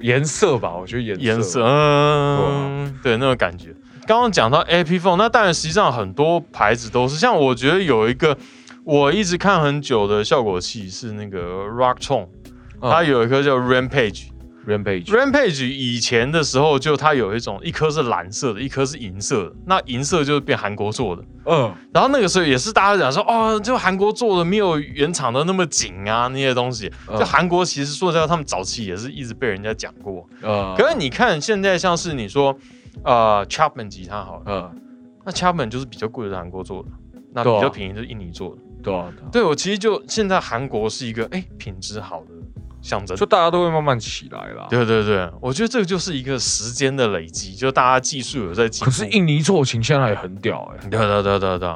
[0.00, 3.74] 颜色吧，我觉得颜颜色，嗯，对那种感觉。
[4.06, 8.36] 刚刚讲到 A P Phone，那当然实际上很多牌子都是，像我觉得有一个
[8.84, 12.26] 我一直看很久的效果器是那个 Rock Tone，
[12.80, 14.28] 它有一颗叫 Rampage。
[14.66, 19.52] Rampage，Rampage 以前的时候就它有一种，一颗是蓝色的，一颗是银色的。
[19.66, 21.74] 那银色就是变韩国做的，嗯。
[21.92, 26.92] 然后那个时候也是大家讲说，哦，就韩国做的没有原厂的那么紧啊，那些东西。
[27.08, 30.28] 就韩国其实说实话，他们早期也是一直被人家讲过。
[30.42, 30.74] 嗯。
[30.76, 32.54] 可是你看现在像是你说，
[33.02, 34.82] 呃，Chapman 吉他好了，嗯，
[35.24, 36.88] 那 Chapman 就是比较贵的韩国做的，
[37.32, 38.62] 那比较便宜是印尼做的。
[38.82, 39.10] 对啊。
[39.32, 42.32] 对我其实就现在韩国是一个哎品质好的。
[42.82, 44.66] 象征，就大家都会慢慢起来啦。
[44.70, 48.86] 对对对，我觉得这个就是一个时间的累积，就大家技术有在进步。
[48.86, 50.88] 可是印尼做琴现在也很屌哎。
[50.88, 51.68] 对对对对对，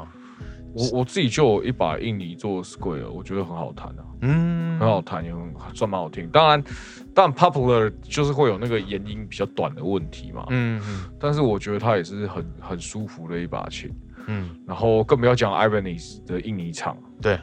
[0.72, 6.28] 我我自己就有一把印尼做 Square，我觉得很好弹啊，嗯，很好弹，也很算蛮好听。
[6.30, 6.62] 当然，
[7.14, 11.04] 但 Popular 就是会有那个延音比较短的问题嘛，嗯嗯。
[11.20, 13.90] 但是我觉得它也是很很舒服的一把琴，
[14.26, 14.50] 嗯。
[14.66, 17.36] 然后更不要讲 Ibanez 的印尼唱，对，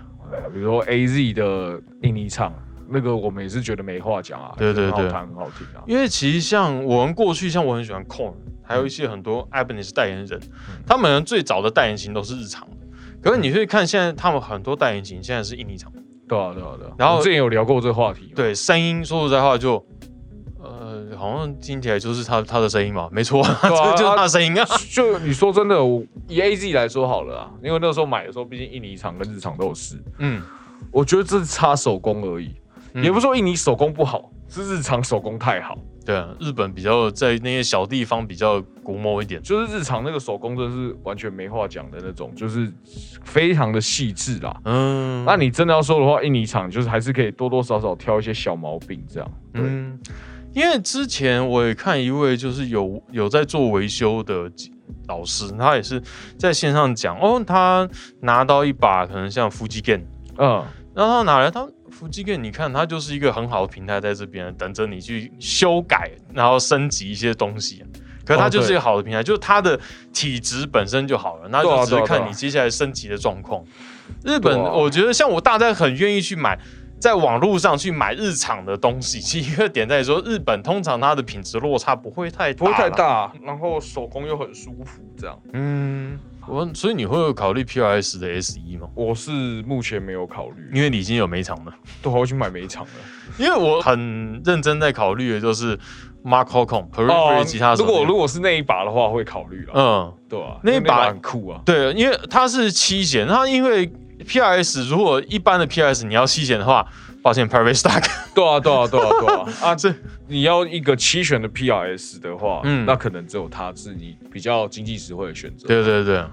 [0.51, 2.53] 比如说 AZ 的印尼唱。
[2.91, 5.83] 那个我们也是觉得没话讲啊，对对对，很好听啊。
[5.87, 10.39] 因为其实像我们过去，像我很喜欢 Corn，还有一些很多 Ibanez 代言人，
[10.85, 12.77] 他们最早的代言型都是日常的。
[13.21, 15.91] 可是你会看现在他们很多代言型现在是印尼厂，
[16.27, 16.93] 对啊对啊对啊。
[16.97, 19.85] 然后之前有聊过这个话题，对声音说实在话就，
[20.59, 24.65] 呃，好像听起来就是他他的声音嘛，没错，对啊这 就是他的声音啊。
[24.91, 30.41] 就你说真的，我以 A Z 来说好了啊，因为那个时候买的时候，毕竟印尼厂跟日厂都有试，嗯，
[30.91, 32.55] 我觉得这是差手工而已，
[32.93, 35.77] 嗯也不是说印尼手工不好，是日常手工太好。
[36.03, 39.39] 对啊，日本比较在那些小地方比较古某一点。
[39.43, 42.71] 就是日常那个手工真的是完全没话讲的那种，就是
[43.23, 44.59] 非常的细致啦。
[44.65, 49.31] 嗯，那你真的要说的话，印尼厂就是还是可以多多少少挑一些小毛病这样。
[49.53, 49.99] 对，嗯，
[50.53, 54.51] 因为之前我也看一位就是有有在做维修的
[55.07, 56.01] 老师，他也是
[56.35, 57.87] 在线上讲哦，他
[58.21, 60.01] 拿到一把可能像腹肌 Gen，
[60.37, 67.83] 嗯，然后他拿来他腹肌 Gen，你看它就是一个很好的平台在这边等着你去修改，然后升级一些东西。
[68.25, 69.79] 可是它就是一个好的平台，就是它的
[70.13, 73.63] 体质本身就好了，那就只是看你接下来升级的状况。
[74.23, 76.57] 日本，我觉得像我大家很愿意去买，
[77.01, 79.19] 在网络上去买日常的东西。
[79.19, 82.89] 其实一个点在于说，日本通常它的品质落差不会太大，不会太。
[82.91, 85.37] 大，然后手工又很舒服，这样。
[85.53, 88.87] 嗯，我所以你会有考虑 PRS 的 S E 吗？
[88.93, 89.31] 我是
[89.63, 91.73] 目前没有考虑，因为你已经有美厂了。
[92.03, 92.89] 都好去买美厂了。
[93.39, 95.75] 因为我很认真在考虑的就是
[96.23, 97.83] Mark Holcomb Periphery 吉他手。
[97.83, 100.57] 哦如果如果是那一把的话，会考虑了，嗯，对啊？
[100.61, 101.61] 那一把很酷啊。
[101.65, 103.91] 对，因为它是七弦，它因为
[104.23, 106.85] PRS 如果一般的 PRS 你要七弦的话，
[107.21, 109.45] 抱歉 Private Stack 对啊，对啊，对啊，对啊。
[109.69, 109.93] 啊，这
[110.27, 116.23] 你要一个七选的 PRS 的话，嗯那可能只有它是你比较经济实惠的选择，对对对，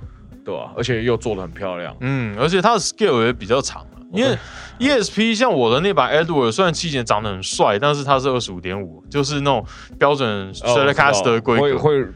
[0.45, 0.73] 对啊？
[0.77, 1.95] 而且又做的很漂亮。
[2.01, 4.39] 嗯，而且它的 scale 也比较长啊因为
[4.79, 9.63] ESP 像我的那把 Edward 虽然七弦长得很帅，但是它是二十五点五，就是那种
[9.99, 11.61] 标准哦我知道 Stratocaster 的规格。
[11.61, 12.07] 会会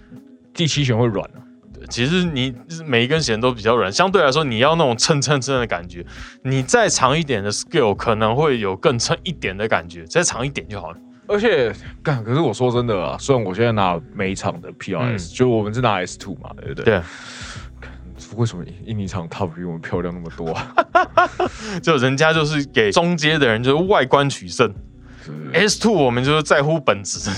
[0.55, 1.45] 第七弦会软啊。
[1.89, 6.05] 其实你每一根弦都比较软，相对来说你要那种蹭蹭蹭的感觉，
[6.45, 10.97] 你再长一点的 scale 可能会有更蹭一点的感觉，再长一点就好了。
[11.29, 16.85] 而且干，可是我说真的啊，虽然我现在拿每场的 PRS，、就我们是拿 S two 嘛，对不对？
[16.85, 17.03] 对，
[18.37, 20.75] 为什么印尼厂 Top 比我们漂亮那么多啊？
[21.83, 24.75] 就人家就是给中阶的人就是外观取胜
[25.53, 27.31] ，S two 我们就是在乎本质。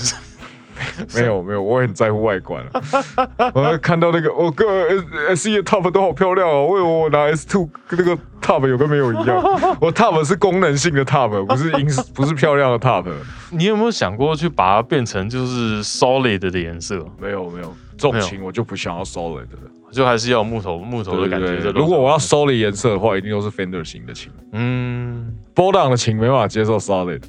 [1.15, 3.51] 没有没有，我也很在乎外观啊。
[3.53, 9.41] 我看到那个，我个 S S 一的 Top 都好漂亮哦，为什么我拿 S two 跟那个 Top 有跟没有一样？
[9.79, 13.05] 我 Top 是功能性的 Top，不是音不是漂亮的 Top。
[13.51, 17.05] 你有没有想过去把它变成就是 solid 的颜色？
[17.19, 19.71] 没有没有，这种琴我就不想要 Solid 的了。
[19.91, 24.29] 就还是要木头木头的感觉如果我要 Solid 颜色的话，一定都是 Fender 型的琴。
[24.51, 27.21] 嗯，波浪的琴没办法接受 Solid，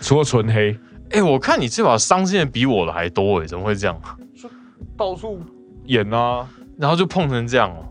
[0.00, 0.76] 除了纯黑。
[1.10, 4.00] 哎、我看你这把伤线比我的还多哎，怎么会这样？
[4.96, 5.40] 到处
[5.84, 7.88] 演啊，然后就碰成这样哦。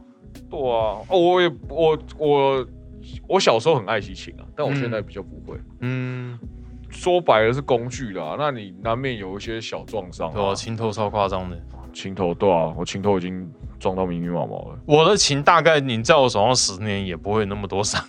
[0.49, 2.67] 对啊，哦，我也我我
[3.27, 5.57] 我小时候很爱惜琴啊，但我现在比较不会。
[5.79, 6.37] 嗯，
[6.89, 10.55] 说白了是工具啦，那你难免有一些小撞伤对啊，啊。
[10.55, 11.57] 琴头超夸张的。
[11.93, 13.49] 琴头对啊，我琴头已经
[13.79, 18.03] 撞到密密麻麻了，我的琴大概你在我手上十年也不会那么多伤。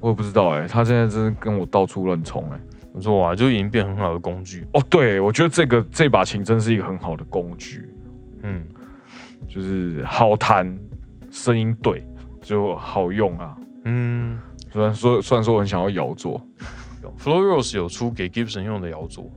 [0.00, 2.60] 我也不知道哎、他现在真的跟我到处乱冲哎。
[2.96, 4.66] 不错啊，就已经变很好的工具。
[4.72, 7.86] 哦，对，我觉得这个这把琴真是一个很好的工具，
[8.42, 8.66] 嗯，
[9.46, 10.74] 就是好弹，
[11.30, 12.02] 声音对，
[12.40, 13.54] 就好用啊。
[13.84, 14.38] 嗯
[14.72, 16.40] 虽然说虽然说我很想要摇座
[17.18, 19.30] ，，Flow Rose 有出给 Gibson 用的摇座。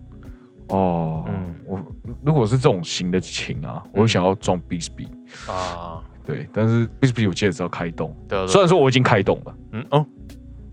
[0.70, 1.82] 哦，嗯嗯，我
[2.24, 5.10] 如果是这种型的琴啊，我想要装 Bisbee，、
[5.52, 8.16] 啊，对，但是 Bisbee 我记得是要开动，
[8.48, 10.06] 虽然说我已经开动了，嗯哦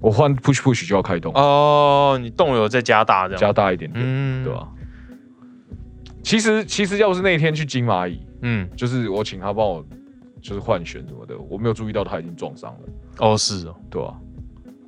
[0.01, 3.41] 我换 Push Push 就要开动，哦，你动有再加大这样。
[3.41, 4.45] 加大一点点，嗯。
[4.45, 4.69] 对吧、
[6.23, 9.85] 其实其实要是那天去金蚂蚁，嗯，就是我请他帮我
[10.43, 12.81] 就是换弦什么的，我没有注意到他已经撞伤了，
[13.19, 14.15] 哦是哦，对吧、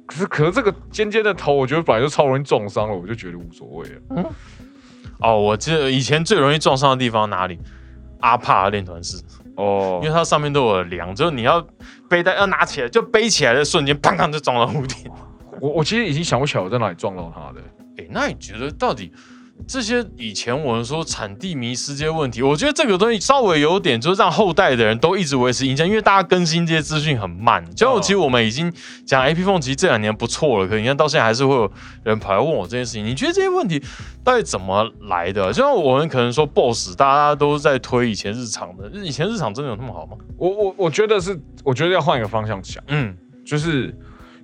[0.07, 4.33] 可是可是这个尖尖的头，我觉得本来就超容易撞伤了，我就觉得无所谓了。
[5.21, 7.59] 哦，我记得以前最容易撞伤的地方哪里？
[8.21, 9.23] 阿帕的练团室，
[9.55, 10.01] 哦。
[10.03, 11.65] 因为它上面都有梁，就是你要
[12.09, 15.11] 背带要拿起来，就背起来的瞬间，砰砰就撞到屋顶。
[15.61, 17.61] 我我其实已经想不起来我在哪里撞到他的。
[17.99, 19.13] 哎、那你觉得到底
[19.67, 27.65] 这些以前我们说产地迷失这些问题，我觉得这个东西稍微有点，就是让后代的人都一直维持印象，因为大家更新这些资讯很慢。
[27.75, 28.73] 就哦其实我们已经
[29.07, 31.71] 讲 AP Phone，其实这两年不错了，可你看到现在还是会有
[32.05, 33.05] 人跑来问我这件事情。
[33.05, 33.83] 你觉得这些问题
[34.25, 35.53] 到底怎么来的？
[35.53, 40.17] 就像我们可能说 BOSS，大家都在推以前日常的，以前日常真的有那么好吗？
[40.39, 43.95] 我我我觉得是，我觉得要换一个方向想，嗯就是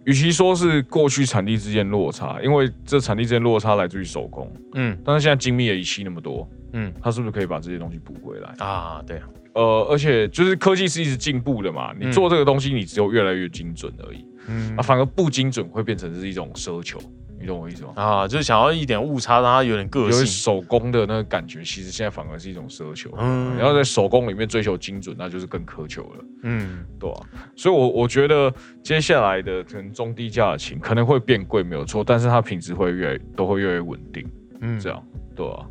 [0.04, 8.54] 与其说是过去产地之间落差，因为这产地之间落差来自于手工，嗯但是现在精密的仪器那么多，嗯它是不是可以把这些东西补回来？
[8.58, 9.20] 啊，对，
[9.54, 16.98] 呃，而且就是科技是一直进步的嘛，你嗯做这个东西，你只有越来越精准而已，嗯啊，反而不精准会变成是一种奢求。
[17.40, 17.92] 你懂我意思吗？
[17.96, 20.26] 啊，就是想要一点误差，让它有点个性。
[20.26, 23.10] 手工的那个感觉，其实现在反而是一种奢求。
[23.18, 27.20] 嗯嗯，然后在手工里面追求精准，那就是更苛求了，嗯对啊、
[27.56, 34.26] 所以我，我觉得接下来的可能中低价的琴可能会变贵，没有错，但是它品质会越来都会越来越稳定，
[34.60, 35.02] 嗯，这样，
[35.34, 35.66] 对啊、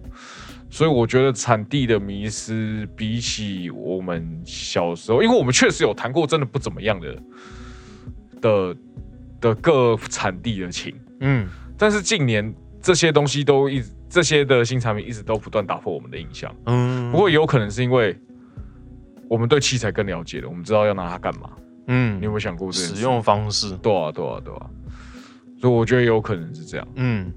[0.69, 7.23] 所以我觉得产地的迷失，比起我们小时候，因为我们确实有弹过真的不怎么样的
[8.41, 8.75] 的
[9.39, 10.93] 的各产地的琴，
[11.23, 16.53] 嗯但是近年这些东西都一直这些的新产品一直都不断打破我们的印象。
[16.65, 18.15] 嗯，不过也有可能是因为
[19.27, 21.49] 我们对器材更了解了，我们知道要拿它干嘛。
[21.87, 23.01] 嗯你有没有想过使？
[23.01, 23.71] 用方式？
[23.77, 24.69] 对啊，对啊，对啊。
[25.59, 26.87] 所以我觉得有可能是这样。
[26.95, 27.31] 嗯，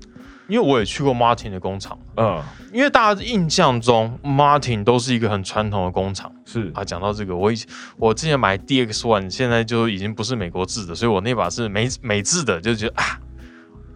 [0.49, 6.85] 因为我也去过 Martin 的工厂，嗯，因为大家印象中 Martin 都是一个很传统的工厂是啊。
[6.85, 7.57] 讲到这个，我以
[7.97, 13.19] 我之前买 DX One，现在就已经不是美国制的，所以我那把是美美制的，就觉得啊，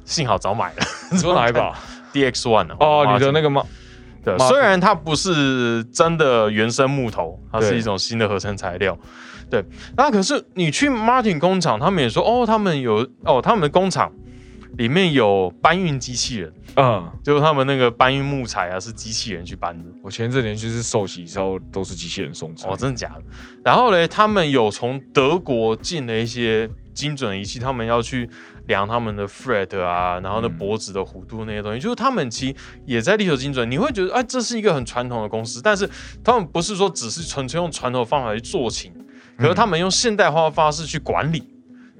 [0.04, 0.82] 幸好早买了
[1.12, 1.74] 你说哪一把？
[2.12, 3.64] DX One 的哦，你的那个吗？
[4.24, 8.98] 对虽然它不是真的原生木头，它是一种新的合成材料。
[9.48, 9.64] 对，
[9.96, 14.12] 那可是你去 Martin 工厂，他们也说哦，他们有哦，他们的工厂
[14.76, 19.84] 里面有搬运机器人，嗯，就是他们那个搬运木材啊，是机器人去搬的。
[20.02, 22.70] 我前阵连续是寿喜烧都是机器人送餐。
[22.70, 23.22] 哦，真的假的？
[23.64, 28.28] 然后嘞，他们有从德国进了一些精准的仪器，他们要去
[28.70, 32.54] 量他们的 fret 啊，然后呢嗯脖子的弧度那些东西，就是他们其实
[32.86, 33.70] 也在力求精准。
[33.70, 35.86] 你会觉得，哎，这是一个很传统的公司，但是
[36.24, 38.90] 他们不是说只是纯粹用传统的方法去做琴，
[39.36, 41.44] 可是他们用现代化的方式去管理。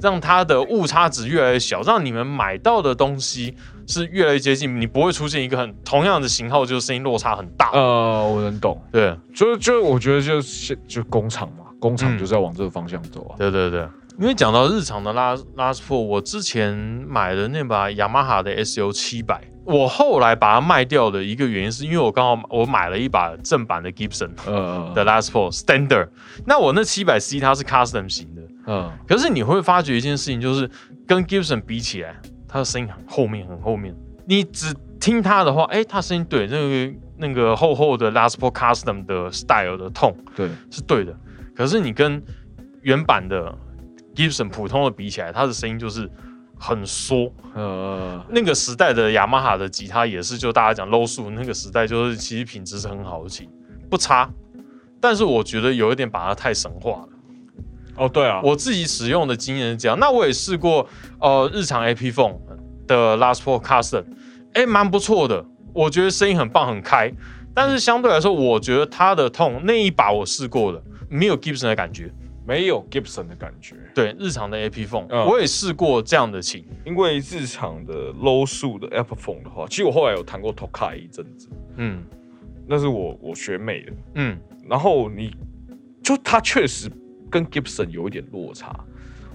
[0.02, 3.54] 让它的误差值越来越小，让你们买到的东西
[3.86, 7.70] 是越来越接近，你不会出现一个很同样的型号，就是声音落差很大。
[7.74, 13.36] 呃，我能懂，对，就是就是我觉得就是就工厂嘛，工厂嗯就是要往这个方向走啊。
[13.36, 13.86] 对对对，
[14.18, 16.74] 因为讲到日常的拉拉斯破，我之前
[17.08, 26.08] 买的那把雅马哈的 S U 七百，我后来把它卖掉的一个原因是因为我刚好我买了一把正版的 Gibson 呃，的 Last Four Standard，
[26.46, 30.70] 那我那七百 C 它是 Custom 型的，嗯，可是你会发觉一件事情，就是
[31.06, 32.14] 跟 Gibson 比起来，
[32.46, 33.94] 它的声音很后面很后面，
[34.26, 40.14] 你只听它的话，哎，它声音对那个那个厚厚的 Last Four Custom 的 style 的痛。
[40.36, 41.16] 对，是对的。
[41.54, 42.22] 可是你跟
[42.82, 43.54] 原版的
[44.20, 46.10] Gibson 普通的比起来，它的声音就是
[46.58, 47.32] 很缩。
[47.54, 53.48] 呃，那个时代的雅马哈的吉他也是，就大家讲 low 速那个时代，就是其实品质是很好的琴，
[53.88, 54.30] 不差。
[55.00, 57.08] 但是我觉得有一点把它太神化了。
[57.96, 60.86] 哦，对啊，我自己使用的经验是这样，那我也试过
[61.18, 62.36] 呃日常 AP Phone
[62.86, 64.04] 的 Last Four Custom，
[64.52, 67.12] 哎，蛮不错的，我觉得声音很棒很开。
[67.52, 72.12] 但是相对来说，我觉得它的痛那一把我试过了，没有 Gibson 的感觉。
[72.50, 75.24] 没有 Gibson 的感觉，对，日常的 AP Phone，、嗯。
[75.24, 76.64] 我也试过这样的琴。
[76.84, 82.02] 因为日常的 low 数的 Apple Phone 的话，其实我后来有弹过 Tokai 一阵子，嗯。
[82.66, 84.36] 那是我我学妹的，嗯。
[84.68, 85.32] 然后你
[86.02, 86.90] 就它确实
[87.30, 88.74] 跟 Gibson 有一点落差，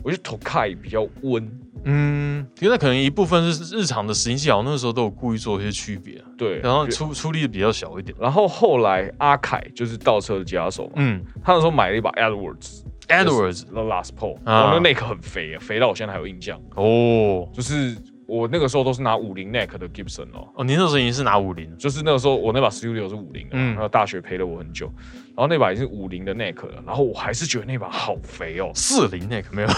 [0.03, 8.13] 我觉得 Tokai 比较温，嗯，因为那可能一部分是日常的拾音器，好像那时候都有故意做一些区别，对，然后出出力比较小一点。
[8.19, 11.23] 然后后来阿凯就是倒车的吉他手嘛，嗯。
[11.41, 17.95] 他那时候买了一把 Edwards，Edwards，The Last Pole，啊我那 neck 很肥啊，肥到我现在还有印象，哦就是
[18.27, 20.47] 我那个时候都是拿五零 neck 的 Gibson 哦。
[20.55, 24.91] 哦，您那时候已经是拿五零，就是那个时候，我那把 Studio 是五零的，嗯然后大学陪了我很久，
[25.35, 29.67] 然后那把也是五零的 neck 了，然后我还是觉得那把好肥哦，四零 neck 没有。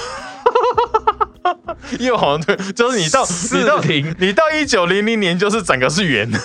[1.99, 6.39] 因为好像对，就是你到你到40你到一九零零年，就是整个是圆的，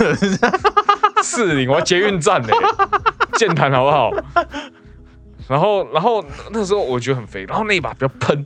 [1.23, 2.49] 四零，我要捷运站呢，
[3.35, 4.11] 健谈好不好？
[5.49, 8.45] 然后，然后那时候我觉得很肥，然后那一把比较喷，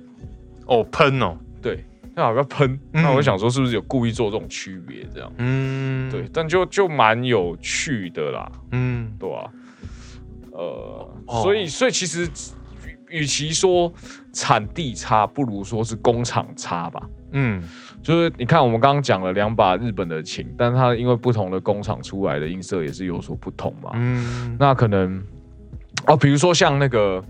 [0.67, 5.33] 哦，喷哦，对，那把比较喷，嗯那我想说是不是有故意做这种区别这样？
[5.39, 9.13] 嗯，对，，但就就蛮有趣的啦，嗯。
[9.19, 9.51] 对吧、
[10.53, 11.43] 呃，哦。
[11.43, 12.29] 所以所以其实
[13.09, 13.93] 与与其说
[14.33, 17.03] 产地差，不如说是工厂差吧。
[17.33, 17.63] 嗯。
[18.03, 23.91] 就是你看，我们刚刚讲了两把日本的琴，但它因为不同的工厂出来的音色也是有所不同嘛。
[23.95, 25.21] 嗯，那可能
[26.07, 27.23] 哦，比如说像那个，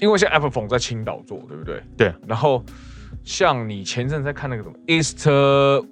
[0.00, 1.82] 因为像 Apple Phone 在青岛做，对不对？
[1.96, 2.14] 对。
[2.26, 2.64] 然后
[3.24, 5.86] 像你前阵在看那个什么 Easter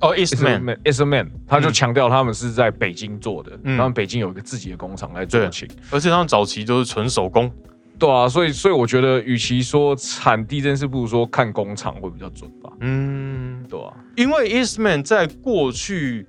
[0.00, 5.68] 哦，Eastman，Eastman，他就嗯强调他们是在北京做的，嗯他们北京有一个自己的工厂来做对琴。
[5.90, 7.50] 而且他们早期都是纯手工，
[7.98, 12.72] 对啊，所以所以我觉得，与其说产地这件事，不如说看工厂会比较准吧。
[12.80, 16.26] 嗯，对啊，因为 Eastman 在过去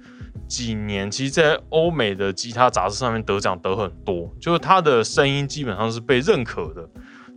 [0.50, 6.86] 几年，其实，在欧美的吉他杂志上面得奖得很多，就是他的声音基本上是被认可的，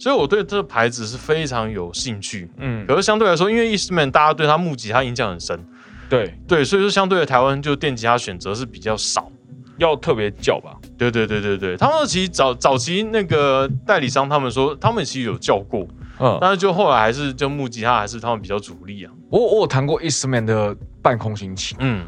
[0.00, 2.50] 所以我对这个牌子是非常有兴趣。
[2.56, 5.64] 嗯，可是相对来说，因为 Eastman 大家对他木吉他印象很深，
[6.08, 9.30] 对，对，所以说相对的台湾就电吉他选择是比较少。
[9.78, 10.76] 要特别叫吧。
[10.98, 15.84] 对对对对对，他们其实早早期那个代理商，他们说他们其实有叫过，
[16.20, 19.10] 嗯，但是就后来还是就木吉他还是他们比较主力啊。
[19.30, 22.06] 我我有弹过 Eastman 的半空心琴，嗯，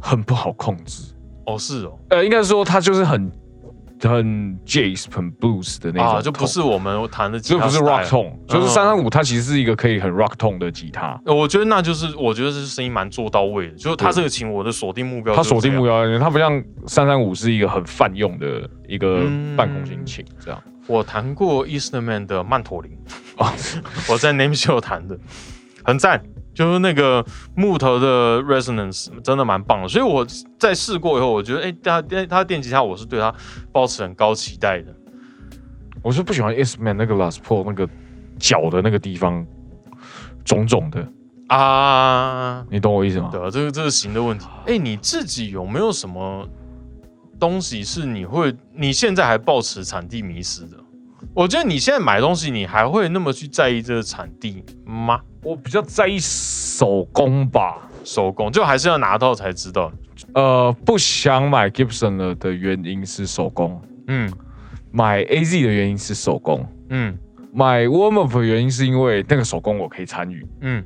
[0.00, 1.14] 很不好控制。
[1.46, 3.32] 哦是哦，呃，应该说它就是很
[4.00, 11.18] 很 jazz 很 blues 的那种啊，就不是我们弹的吉他就不是 rock tone，就是嗯三三五，它其实是一个可以很 rock tone 的吉他。
[11.24, 13.74] 呃我觉得那就是，我觉得这声音蛮做到位的。
[13.76, 16.06] 就是他这个琴，我的锁定目标，它锁定目标。
[16.06, 20.62] 标，它不像三三五是一个很泛用的一个嗯半空心琴这样。
[20.86, 22.92] 我弹过 Eastman 的曼陀林，
[23.36, 23.52] 啊，
[24.08, 25.18] 我在 Name Show 弹的，
[25.82, 26.22] 很赞。
[26.58, 30.26] 就是那个木头的 resonance 真的蛮棒的，所以我
[30.58, 33.32] 在试过以后，我觉得，哎、他他他电吉他，我是对他
[33.70, 34.92] 抱持很高期待的。
[36.02, 37.88] 我是不喜欢 Eastman 那个 Last Paul 那个
[38.40, 39.46] 脚的那个地方
[40.44, 41.08] 肿肿的，
[41.46, 43.28] 啊，你懂我意思吗？
[43.30, 44.48] 对啊，这个这个型的问题。
[44.66, 46.44] 哎、你自己有没有什么
[47.38, 50.76] 东西是你会你现在还抱持产地迷失的？
[51.34, 55.20] 我觉得你现在买东西，你还会那么去在意这个产地吗？
[55.42, 57.78] 我比较在意手工吧。
[58.04, 59.92] 手工就还是要拿到才知道。
[60.34, 64.32] 呃，不想买 Gibson 了的原因是手工，嗯
[64.90, 67.16] 买 AZ 的原因是手工，嗯
[67.52, 70.46] 买 Warm Up 的原因是因为那个手工我可以参与。
[70.62, 70.82] 嗯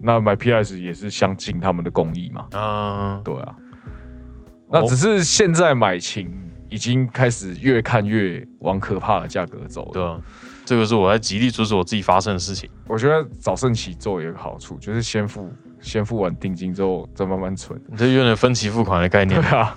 [0.00, 3.54] 那买 PS 也是相信他们的工艺嘛，啊、对啊。
[4.70, 6.32] 那只是现在买琴
[6.72, 9.90] 已经开始越看越往可怕的价格走了。
[9.92, 10.18] 对啊，
[10.64, 12.68] 这个是我在极力阻止我自己发生的事情。
[12.88, 17.78] 我觉得早盛期做有一个好处，就是先付先付完定金之后再慢慢存。
[17.88, 19.40] 你这有点分期付款的概念。
[19.40, 19.76] 对啊，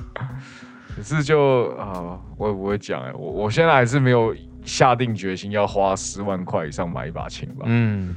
[0.96, 4.34] 可是就啊、我也不会讲哎、我我现在还是没有
[4.64, 7.66] 下定决心要花十万块以上买一把琴吧。
[7.66, 8.16] 嗯，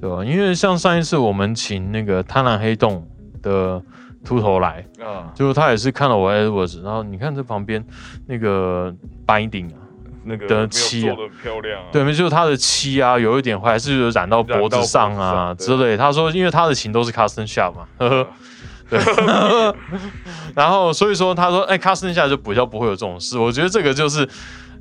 [0.00, 0.24] 对吧？
[0.24, 3.06] 因为像上一次我们请那个贪婪黑洞
[3.42, 3.82] 的
[4.24, 7.84] 秃头来，啊，就是他也是看了我 Edwards，然后你看这旁边
[8.26, 8.94] 那个
[9.26, 9.78] binding 啊，
[10.24, 11.88] 那个的漆啊做的漂亮啊。
[11.90, 15.96] 对，没就是他的漆啊，有一点坏，还是有染到脖子上啊之类。
[15.96, 18.28] 他说，因为他的琴都是 custom shop 嘛，呵呵。
[18.90, 18.98] 对，
[20.54, 23.38] 然后所以说他说，哎，custom shop 就比较不会有这种事。
[23.38, 24.28] 我觉得这个就是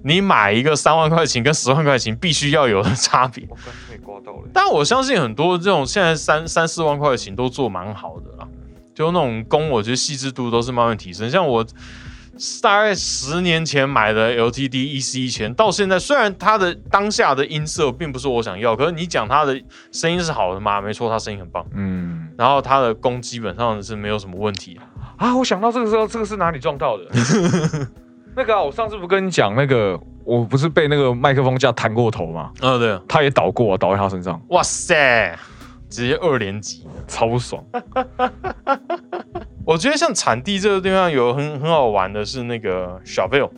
[0.03, 3.45] 你买一个三万块钱跟十万块钱必须要有的差别。
[3.47, 4.49] 我刚才刮到了。
[4.51, 8.38] 但我相信很多这种现在三三四万块的琴都做蛮好的啦，
[8.99, 11.29] 就那种弓，我觉得细致度都是慢慢提升。
[11.29, 11.65] 像我
[12.61, 19.57] 大概十年前买的 LTD EC 一千，到现在虽然它的当下的音色并不是我想要，可是你讲它的
[19.93, 20.81] 声音是好的吗？
[20.81, 21.65] 没错，它声音很棒。
[21.73, 24.77] 嗯然后它的弓基本上是没有什么问题。
[25.15, 27.05] 啊，我想到这个时候，这个是哪里撞到的？
[28.35, 32.51] 那个啊，我上次不跟你讲那个，我不是被那个麦克风架弹过头吗？
[32.59, 35.39] 嗯、对，他也倒过啊，倒在他身上，哇塞，
[35.89, 36.87] 直接二连击。
[37.07, 37.63] 超爽。
[39.65, 43.51] 我觉得像产地这个地方有很很好玩的是那个小 v i l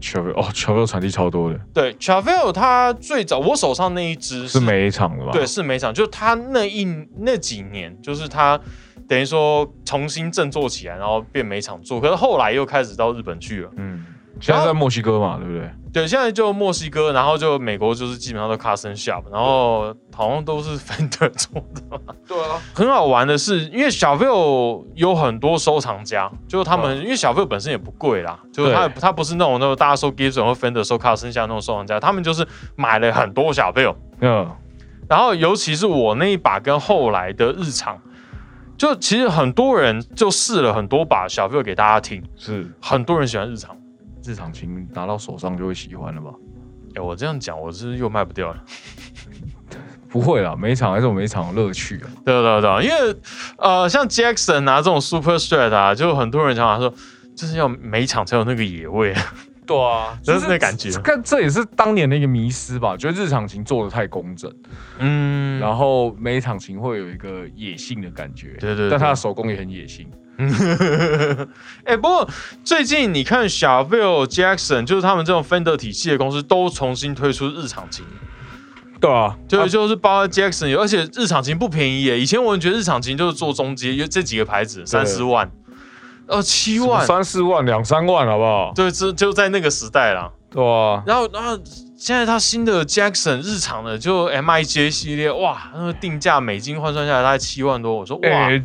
[0.00, 5.32] 球哦，，Chavel 产地超多的，对 c h a v e l 它最早我手上那一只是每一场的吧？
[5.32, 6.86] 对，是每场，就他那一
[7.18, 8.58] 那几年，就是他
[9.06, 13.70] 等于说重新振作起来，然后变每场做，可是后来又开始到日本去了。
[13.76, 14.06] 嗯，
[14.40, 15.70] 现在在墨西哥嘛，对不对？
[15.92, 22.14] 对，现在就墨西哥，然后就美国，就是基本上都 custom shop，然后好像都是 Fender 做的嘛。
[22.26, 33.70] 对啊，很好玩的是，因为小 v i l 有很多收藏家，就是他们，嗯因为小 v i l 本身也不贵啦，就是他对他不是那种那种大家收 Gibson 或 Fender 收 custom shop 那种收藏家，他们就是买了很多小
[33.74, 34.48] v i l 嗯，
[35.08, 37.98] 然后尤其是我那一把跟后来的日常，
[38.78, 43.76] 就其实很多人就试了很多把小 v i l 给大家听，是很多人喜欢日常。
[44.24, 46.30] 日常琴拿到手上就会喜欢了吧？
[46.94, 48.64] 哎，我这样讲，我是又卖不掉了。
[50.08, 52.10] 不会啦，每一场还是有每一场的乐趣啊。
[52.24, 53.16] 对对对，因为
[53.58, 56.92] 呃，像 Jackson 啊这种 Super Strat 啊，就很多人讲说，
[57.36, 59.14] 就是要每一场才有那个野味。
[59.70, 64.52] 对啊，就是那感觉看这也是当年的一个迷失吧，觉得日常琴做的太工整，
[64.98, 68.56] 嗯，然后每一场琴会有一个野性的感觉。
[68.58, 70.10] 对对对但他的手工也很野性。
[71.84, 72.28] 哎、不过
[72.64, 78.04] 最近你看小 v i l Jackson，就是他们这种 Fender 体系的公司，都重新推出日常琴。
[78.98, 82.18] 对啊，就就是包括 Jackson，而且日常琴不便宜耶。
[82.18, 85.50] 以前我们觉得日常琴就是做中阶，因为这几个牌子三十万，
[86.30, 88.72] 呃七万，三四万、两三万，好不好？
[88.74, 90.30] 对，这就在那个时代啦。
[90.50, 91.56] 对啊，然后然后
[91.96, 98.62] 现在他新的 Jackson 日常的就 MIJ 系列，哇，那个定价美金换算下来大概七万多，我说哇，哎、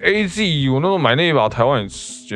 [0.00, 1.88] a Z 我那时候买那一把台湾也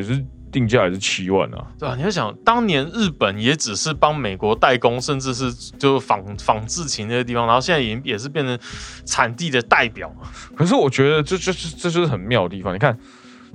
[0.03, 1.65] 是定价也是七万啊。
[1.79, 8.59] 对啊，你要想，当年日本也只是帮美国代工，甚至是就仿仿制琴那些地方，然后现在已经也是变成
[9.07, 10.15] 产地的代表。
[10.55, 12.75] 可是我觉得这这这这就是很妙的地方。
[12.75, 12.99] 你看，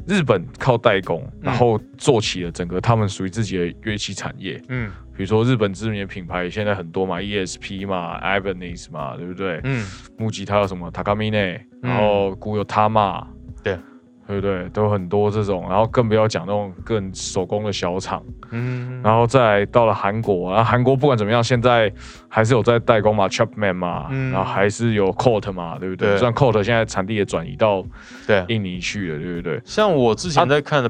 [0.05, 4.61] 日本靠代工，然后做起了整个他们属于自己的乐器产业。
[4.69, 4.91] 嗯。
[5.15, 9.59] 比如说日本知名的品牌现在很多嘛，ESP 嘛，Ibanez 嘛，对不对？
[9.63, 9.83] 嗯，
[10.15, 13.25] 木吉他有什么？Takamine，然后古有 Tama，
[13.63, 13.75] 对
[14.27, 14.67] 对不对？
[14.69, 18.21] 都有很多这种，然后更不要讲那种更手工的小厂。
[18.51, 21.91] 嗯，然后再来到了韩国，然后韩国不管怎么样，现在
[22.27, 26.09] 还是有在代工嘛，Chapman 嘛，嗯然后还是有 Coat 嘛，对不对？
[26.09, 27.83] 对虽然 Coat 现在产地也转移到
[28.25, 28.45] 对。
[28.49, 29.61] 印尼去了，对不对？
[29.65, 30.89] 像我之前在看的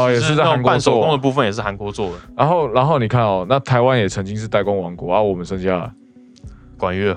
[0.00, 5.90] 哦也其实在韩国半手工的部分也是韩国做的，然后，然后你看哦，那台湾也曾经是代工王国啊，我们剩下
[6.78, 7.16] 管乐，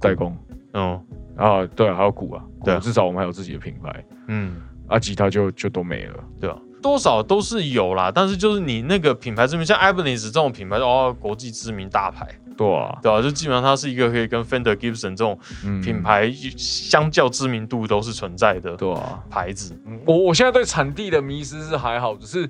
[0.00, 0.36] 代工
[0.72, 1.00] 嗯
[1.36, 2.78] 啊，对啊，还有鼓啊，鼓对啊。
[2.80, 4.04] 至少我们还有自己的品牌。
[4.28, 6.14] 嗯，啊，吉他就就都没了。
[6.40, 12.26] 对啊，多少都是有啦，但是就是你那个品牌知名，像 Ibanez 这种品牌，哦，国际知名大牌，
[12.56, 19.76] 对啊，对啊，就基本上它是一个可以跟 Fender、Gibson 这种嗯品牌相较知名度都是存在的对啊，牌子。
[19.86, 22.48] 嗯我我现在对产地的迷失是还好，只是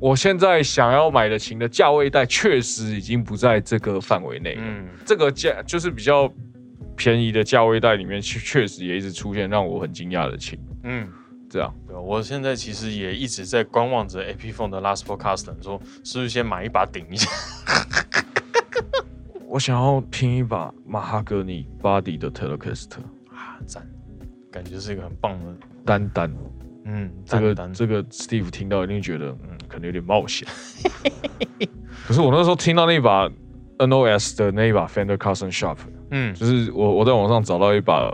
[0.00, 4.56] 我现在想要买的琴的价位带确实已经不在这个范围内。
[4.58, 6.30] 嗯，这个价就是比较
[6.96, 10.58] 便宜的价位带里面，确确实也一直出现让我很惊讶的琴。
[10.84, 11.08] 嗯，
[11.48, 17.30] 这样，对啊，我现在其实也一直在观望着 AP Phone 的 Last Podcast，说是不是先买一把顶一下？
[19.46, 22.98] 我想要拼一把马哈格尼 Body 的 Telecaster
[23.30, 23.86] 啊，赞，
[24.50, 26.34] 感觉是一个很棒的，单单。
[26.86, 30.46] 嗯，这个这个 Steve 听到一定觉得，嗯，可能有点冒险。
[32.06, 33.30] 可是我那时候听到那把
[33.78, 35.76] NOS 的那一把 Fender Custom Shop，
[36.14, 36.32] 嗯。
[36.34, 38.08] 就是我我在网上找到一把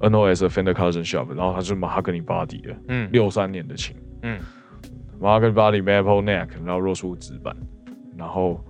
[0.00, 3.08] NOS 的 Fender Custom Shop，然后它是马哈格尼 Body 的，嗯。
[3.12, 4.40] 六三年的琴，嗯。
[5.20, 7.54] 马哈格尼 Body Maple Neck，然后若树指板，
[8.16, 8.64] 然后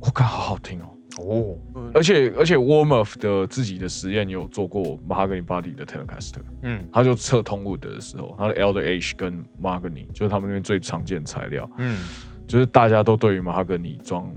[0.00, 0.86] 我看，好好听哦。
[1.18, 1.58] 哦，
[1.92, 6.88] 而且而且 Warmoth 的自己的实验有做过马哈格尼 Body 的 Telecaster，嗯。
[6.92, 11.98] 他就测通 wood 的时候，他的 Elder H 跟 Mahogany 就是他们那边最常见的材料，嗯。
[12.46, 14.28] 就是大家都对于马哈格尼装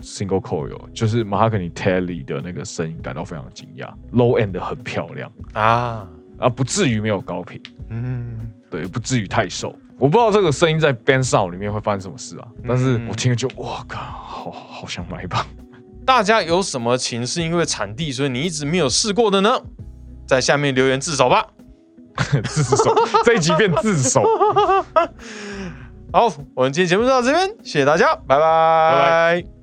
[0.00, 9.74] single coil，就是马哈格尼 Telly 的那个声音感到非常惊讶，low end 很漂亮啊，啊，不至于没有高频，嗯对，不至于太瘦。
[9.98, 15.46] 我不知道这个声音在 band sound 里面会发生什么事啊，但是我听了就哇靠，好好想买一把。
[16.06, 19.50] 大家有什么琴是因为产地，所以你一直没有试过的呢？
[20.26, 21.46] 在下面留言自首吧。
[22.44, 22.94] 自首，
[23.24, 24.22] 这一集变自首。
[26.12, 29.59] 好，我们今天节目就到这边，谢谢大家，拜拜拜拜